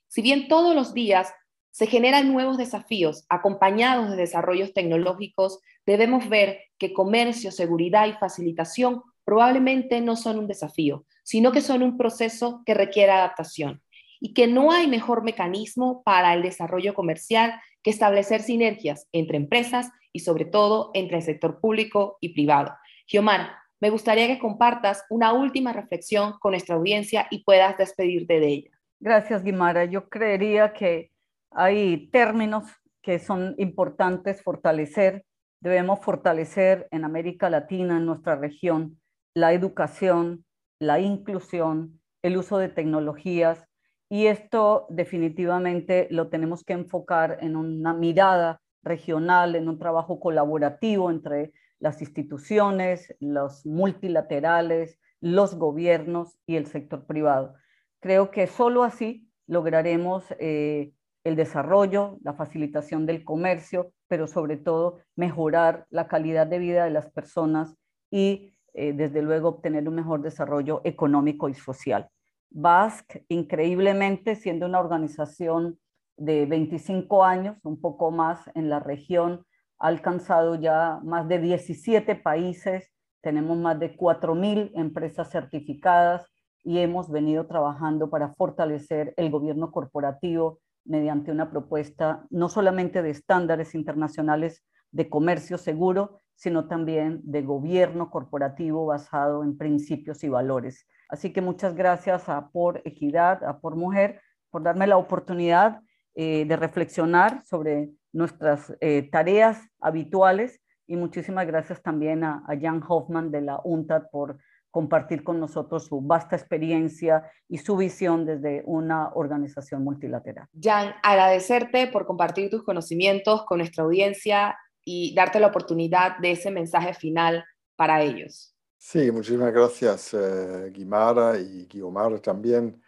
Si 0.09 0.23
bien 0.23 0.49
todos 0.49 0.75
los 0.75 0.95
días 0.95 1.33
se 1.71 1.87
generan 1.87 2.33
nuevos 2.33 2.59
desafíos 2.59 3.25
acompañados 3.29 4.11
de 4.11 4.17
desarrollos 4.17 4.75
tecnológicos, 4.75 5.61
debemos 5.87 6.29
ver 6.29 6.59
que 6.79 6.93
comercio, 6.93 7.53
seguridad 7.53 8.09
y 8.09 8.15
facilitación 8.15 9.03
probablemente 9.25 10.01
no 10.01 10.17
son 10.17 10.39
un 10.39 10.49
desafío, 10.49 11.05
sino 11.23 11.53
que 11.53 11.61
son 11.61 11.83
un 11.83 11.97
proceso 11.97 12.63
que 12.67 12.75
requiere 12.75 13.13
adaptación 13.13 13.83
y 14.21 14.35
que 14.35 14.47
no 14.47 14.73
hay 14.73 14.87
mejor 14.87 15.23
mecanismo 15.23 16.03
para 16.05 16.35
el 16.35 16.43
desarrollo 16.43 16.95
comercial 16.95 17.61
que 17.83 17.91
establecer 17.91 18.43
sinergias 18.43 19.09
entre 19.13 19.37
empresas 19.37 19.91
y 20.13 20.21
sobre 20.21 20.45
todo 20.45 20.91
entre 20.95 21.19
el 21.19 21.23
sector 21.23 21.61
público 21.61 22.19
y 22.21 22.31
privado. 22.31 22.75
Giomar, 23.07 23.62
me 23.83 23.91
gustaría 23.91 24.29
que 24.29 24.39
compartas 24.39 25.05
una 25.11 25.33
última 25.33 25.73
reflexión 25.73 26.35
con 26.39 26.53
nuestra 26.53 26.77
audiencia 26.77 27.27
y 27.33 27.43
puedas 27.43 27.77
despedirte 27.77 28.39
de 28.39 28.47
ella. 28.47 28.71
Gracias, 29.01 29.43
Guimara. 29.43 29.87
Yo 29.87 30.09
creería 30.09 30.73
que 30.73 31.11
hay 31.51 32.07
términos 32.13 32.63
que 33.03 33.19
son 33.19 33.57
importantes 33.59 34.41
fortalecer. 34.41 35.25
Debemos 35.61 35.99
fortalecer 35.99 36.87
en 36.93 37.05
América 37.05 37.51
Latina, 37.51 37.97
en 37.97 38.07
nuestra 38.07 38.37
región, 38.37 39.01
la 39.35 39.53
educación, 39.53 40.45
la 40.79 41.01
inclusión, 41.01 42.01
el 42.23 42.37
uso 42.37 42.59
de 42.59 42.69
tecnologías, 42.69 43.67
y 44.09 44.27
esto 44.27 44.87
definitivamente 44.91 46.07
lo 46.13 46.29
tenemos 46.29 46.63
que 46.63 46.75
enfocar 46.75 47.39
en 47.41 47.57
una 47.57 47.95
mirada 47.95 48.61
regional, 48.85 49.57
en 49.57 49.69
un 49.69 49.81
trabajo 49.81 50.21
colaborativo 50.21 51.11
entre 51.11 51.53
las 51.83 52.01
instituciones, 52.01 53.13
los 53.19 53.67
multilaterales, 53.67 55.01
los 55.21 55.57
gobiernos 55.57 56.39
y 56.47 56.55
el 56.55 56.67
sector 56.67 57.07
privado. 57.07 57.55
Creo 57.99 58.31
que 58.31 58.47
solo 58.47 58.85
así 58.85 59.29
lograremos 59.49 60.25
eh, 60.39 60.93
el 61.25 61.35
desarrollo, 61.35 62.19
la 62.23 62.35
facilitación 62.35 63.05
del 63.05 63.25
comercio, 63.25 63.93
pero 64.07 64.29
sobre 64.29 64.59
todo 64.59 65.01
mejorar 65.17 65.87
la 65.91 66.07
calidad 66.07 66.47
de 66.47 66.61
vida 66.61 66.85
de 66.85 66.91
las 66.91 67.11
personas 67.11 67.75
y 68.13 68.55
eh, 68.75 68.93
desde 68.93 69.21
luego 69.21 69.49
obtener 69.49 69.89
un 69.89 69.97
mejor 69.97 70.23
desarrollo 70.23 70.83
económico 70.85 71.49
y 71.49 71.55
social. 71.55 72.09
Basque, 72.49 73.25
increíblemente, 73.29 74.37
siendo 74.37 74.67
una 74.67 74.79
organización 74.79 75.81
de 76.17 76.47
25 76.47 77.25
años, 77.25 77.57
un 77.65 77.81
poco 77.81 78.13
más 78.13 78.49
en 78.55 78.71
la 78.71 78.79
región, 78.79 79.45
alcanzado 79.83 80.55
ya 80.55 81.01
más 81.03 81.27
de 81.27 81.41
17 81.41 82.15
países, 82.15 82.93
tenemos 83.21 83.59
más 83.59 83.81
de 83.81 83.97
4.000 83.97 84.71
empresas 84.75 85.29
certificadas 85.31 86.25
y 86.63 86.79
hemos 86.79 87.11
venido 87.11 87.49
trabajando 87.49 88.09
para 88.09 88.33
fortalecer 88.35 89.13
el 89.17 89.29
gobierno 89.31 89.73
corporativo 89.73 90.61
mediante 90.85 91.33
una 91.33 91.51
propuesta 91.51 92.25
no 92.31 92.49
solamente 92.49 93.03
de 93.03 93.11
estándares 93.11 93.75
internacionales 93.75 94.63
de 94.93 95.11
comercio 95.11 95.59
seguro, 95.59 96.19
sino 96.37 96.69
también 96.69 97.21
de 97.25 97.43
gobierno 97.43 98.09
corporativo 98.09 98.87
basado 98.87 99.43
en 99.43 99.59
principios 99.59 100.23
y 100.23 100.29
valores. 100.29 100.87
Así 101.09 101.33
que 101.33 101.41
muchas 101.41 101.75
gracias 101.75 102.29
a 102.29 102.51
Por 102.51 102.83
Equidad, 102.85 103.43
a 103.43 103.59
Por 103.59 103.75
Mujer, 103.75 104.21
por 104.49 104.63
darme 104.63 104.87
la 104.87 104.97
oportunidad 104.97 105.81
eh, 106.15 106.45
de 106.45 106.57
reflexionar 106.57 107.43
sobre 107.45 107.91
nuestras 108.13 108.75
eh, 108.81 109.09
tareas 109.11 109.61
habituales 109.81 110.61
y 110.87 110.97
muchísimas 110.97 111.47
gracias 111.47 111.83
también 111.83 112.25
a, 112.25 112.45
a 112.47 112.59
Jan 112.61 112.83
Hoffman 112.87 113.31
de 113.31 113.41
la 113.41 113.61
UNTAD 113.65 114.11
por 114.11 114.39
compartir 114.73 115.23
con 115.23 115.39
nosotros 115.39 115.87
su 115.87 116.01
vasta 116.01 116.35
experiencia 116.35 117.31
y 117.49 117.59
su 117.59 117.77
visión 117.77 118.25
desde 118.25 118.63
una 118.65 119.11
organización 119.15 119.85
multilateral. 119.85 120.49
Jan, 120.61 120.95
agradecerte 121.03 121.87
por 121.89 122.07
compartir 122.07 122.51
tus 122.51 122.65
conocimientos 122.65 123.45
con 123.45 123.59
nuestra 123.59 123.85
audiencia 123.85 124.57
y 124.85 125.15
darte 125.15 125.41
la 125.41 125.49
oportunidad 125.49 126.19
de 126.19 126.33
ese 126.33 126.51
mensaje 126.51 126.95
final 126.95 127.45
para 127.77 128.03
ellos. 128.03 128.57
Sí, 128.79 129.13
muchísimas 129.13 129.53
gracias, 129.53 130.15
eh, 130.15 130.71
Guimara 130.73 131.39
y 131.39 131.67
Guiomar 131.67 132.19
también. 132.19 132.83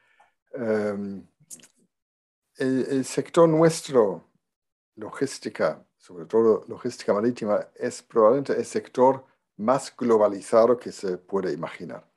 Em, 0.55 1.25
el, 2.57 3.05
sector 3.05 3.49
nuestro, 3.49 4.25
logística, 4.97 5.85
sobre 5.97 6.27
todo 6.27 6.65
logística 6.69 7.13
marítima, 7.13 7.69
es 7.75 8.03
probablemente 8.03 8.53
el 8.53 8.65
sector 8.65 9.25
más 9.57 9.95
globalizado 9.97 10.77
que 10.79 10.93
se 10.93 11.19
puede 11.19 11.53
imaginar. 11.53 12.09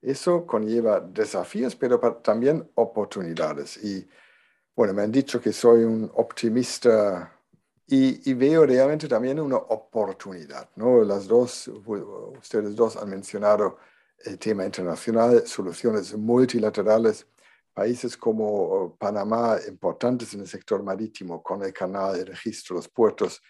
Eso 0.00 0.46
conlleva 0.46 1.00
desafíos, 1.00 1.76
pero 1.76 1.98
también 2.16 2.68
oportunidades. 2.74 3.76
Y 3.82 4.08
bueno, 4.74 4.94
me 4.94 5.02
han 5.02 5.12
dicho 5.12 5.40
que 5.40 5.52
soy 5.52 5.84
un 5.84 6.10
optimista 6.14 7.32
y, 7.86 8.32
veo 8.34 8.64
realmente 8.64 9.06
también 9.06 9.38
una 9.38 9.56
oportunidad, 9.56 10.70
¿no? 10.76 11.04
Las 11.04 11.26
dos, 11.28 11.68
ustedes 12.38 12.74
dos 12.74 12.96
han 12.96 13.10
mencionado 13.10 13.76
el 14.24 14.38
tema 14.38 14.64
internacional, 14.64 15.46
soluciones 15.46 16.16
multilaterales, 16.16 17.26
países 17.72 18.16
como 18.16 18.96
Panamá, 18.96 19.58
importantes 19.68 20.34
en 20.34 20.40
el 20.40 20.48
sector 20.48 20.82
marítimo, 20.82 21.42
con 21.42 21.62
el 21.62 21.72
canal, 21.72 22.16
el 22.16 22.26
registro, 22.26 22.76
los 22.76 22.88
puertos, 22.88 23.40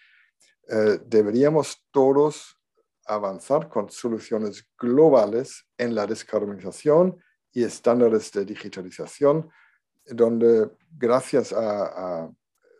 eh, 0.69 0.99
deberíamos 1.05 1.85
todos 1.91 2.57
avanzar 3.05 3.67
con 3.67 3.89
soluciones 3.89 4.65
globales 4.77 5.65
en 5.77 5.93
la 5.93 6.07
descarbonización 6.07 7.21
y 7.51 7.63
estándares 7.63 8.31
de 8.31 8.45
digitalización, 8.45 9.49
donde 10.05 10.71
gracias 10.89 11.53
a 11.53 12.31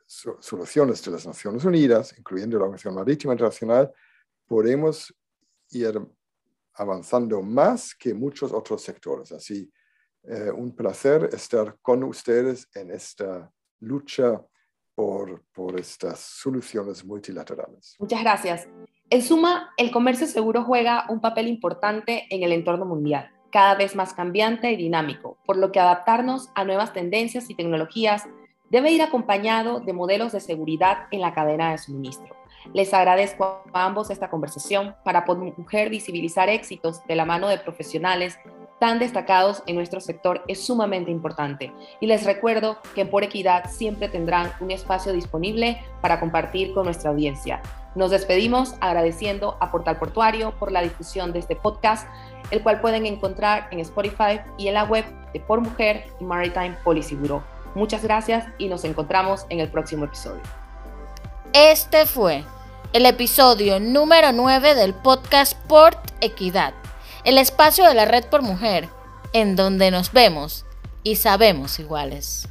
soluciones 0.05 1.03
de 1.03 1.11
las 1.11 1.25
Naciones 1.25 1.65
Unidas, 1.65 2.15
incluyendo 2.17 2.57
la 2.57 2.65
Organización 2.65 2.95
Marítima 2.95 3.33
Internacional, 3.33 3.91
podemos 4.45 5.13
ir 5.71 5.99
avanzando 6.75 7.41
más 7.41 7.95
que 7.95 8.13
muchos 8.13 8.51
otros 8.51 8.81
sectores. 8.81 9.31
Así, 9.31 9.71
eh, 10.23 10.51
un 10.51 10.75
placer 10.75 11.29
estar 11.33 11.77
con 11.81 12.03
ustedes 12.03 12.69
en 12.75 12.91
esta 12.91 13.51
lucha 13.79 14.41
por, 14.95 15.43
por 15.51 15.79
estas 15.79 16.19
soluciones 16.19 17.03
multilaterales. 17.03 17.95
Muchas 17.99 18.21
gracias. 18.21 18.67
En 19.09 19.21
suma, 19.21 19.73
el 19.77 19.91
comercio 19.91 20.27
seguro 20.27 20.63
juega 20.63 21.05
un 21.09 21.19
papel 21.19 21.47
importante 21.47 22.25
en 22.29 22.43
el 22.43 22.51
entorno 22.51 22.85
mundial, 22.85 23.31
cada 23.51 23.75
vez 23.75 23.95
más 23.95 24.13
cambiante 24.13 24.71
y 24.71 24.75
dinámico, 24.77 25.37
por 25.45 25.57
lo 25.57 25.71
que 25.71 25.79
adaptarnos 25.79 26.49
a 26.55 26.63
nuevas 26.63 26.93
tendencias 26.93 27.49
y 27.49 27.55
tecnologías 27.55 28.23
debe 28.69 28.91
ir 28.91 29.01
acompañado 29.01 29.81
de 29.81 29.93
modelos 29.93 30.31
de 30.31 30.39
seguridad 30.39 31.07
en 31.11 31.21
la 31.21 31.33
cadena 31.33 31.71
de 31.71 31.77
suministro. 31.77 32.35
Les 32.73 32.93
agradezco 32.93 33.63
a 33.73 33.85
ambos 33.85 34.09
esta 34.09 34.29
conversación 34.29 34.95
para 35.03 35.25
por 35.25 35.37
mujer 35.37 35.89
visibilizar 35.89 36.49
éxitos 36.49 37.05
de 37.05 37.15
la 37.15 37.25
mano 37.25 37.49
de 37.49 37.59
profesionales 37.59 38.39
tan 38.83 38.99
destacados 38.99 39.63
en 39.65 39.77
nuestro 39.77 40.01
sector 40.01 40.43
es 40.49 40.65
sumamente 40.65 41.09
importante 41.09 41.71
y 42.01 42.07
les 42.07 42.25
recuerdo 42.25 42.79
que 42.93 43.05
Por 43.05 43.23
Equidad 43.23 43.71
siempre 43.71 44.09
tendrán 44.09 44.51
un 44.59 44.71
espacio 44.71 45.13
disponible 45.13 45.81
para 46.01 46.19
compartir 46.19 46.73
con 46.73 46.83
nuestra 46.83 47.11
audiencia. 47.11 47.61
Nos 47.95 48.11
despedimos 48.11 48.75
agradeciendo 48.81 49.55
a 49.61 49.71
Portal 49.71 49.97
Portuario 49.97 50.51
por 50.59 50.69
la 50.69 50.81
difusión 50.81 51.31
de 51.31 51.39
este 51.39 51.55
podcast, 51.55 52.09
el 52.51 52.61
cual 52.61 52.81
pueden 52.81 53.05
encontrar 53.05 53.69
en 53.71 53.79
Spotify 53.79 54.41
y 54.57 54.67
en 54.67 54.73
la 54.73 54.83
web 54.83 55.05
de 55.31 55.39
Por 55.39 55.61
Mujer 55.61 56.03
y 56.19 56.25
Maritime 56.25 56.75
Policy 56.83 57.15
Bureau. 57.15 57.41
Muchas 57.75 58.03
gracias 58.03 58.45
y 58.57 58.67
nos 58.67 58.83
encontramos 58.83 59.45
en 59.47 59.61
el 59.61 59.69
próximo 59.69 60.03
episodio. 60.03 60.41
Este 61.53 62.05
fue 62.05 62.43
el 62.91 63.05
episodio 63.05 63.79
número 63.79 64.33
9 64.33 64.75
del 64.75 64.93
podcast 64.93 65.57
Port 65.69 65.97
Equidad, 66.19 66.73
el 67.23 67.37
espacio 67.37 67.87
de 67.87 67.93
la 67.93 68.05
Red 68.05 68.25
por 68.25 68.41
Mujer, 68.41 68.89
en 69.33 69.55
donde 69.55 69.91
nos 69.91 70.11
vemos 70.11 70.65
y 71.03 71.15
sabemos 71.15 71.79
iguales. 71.79 72.47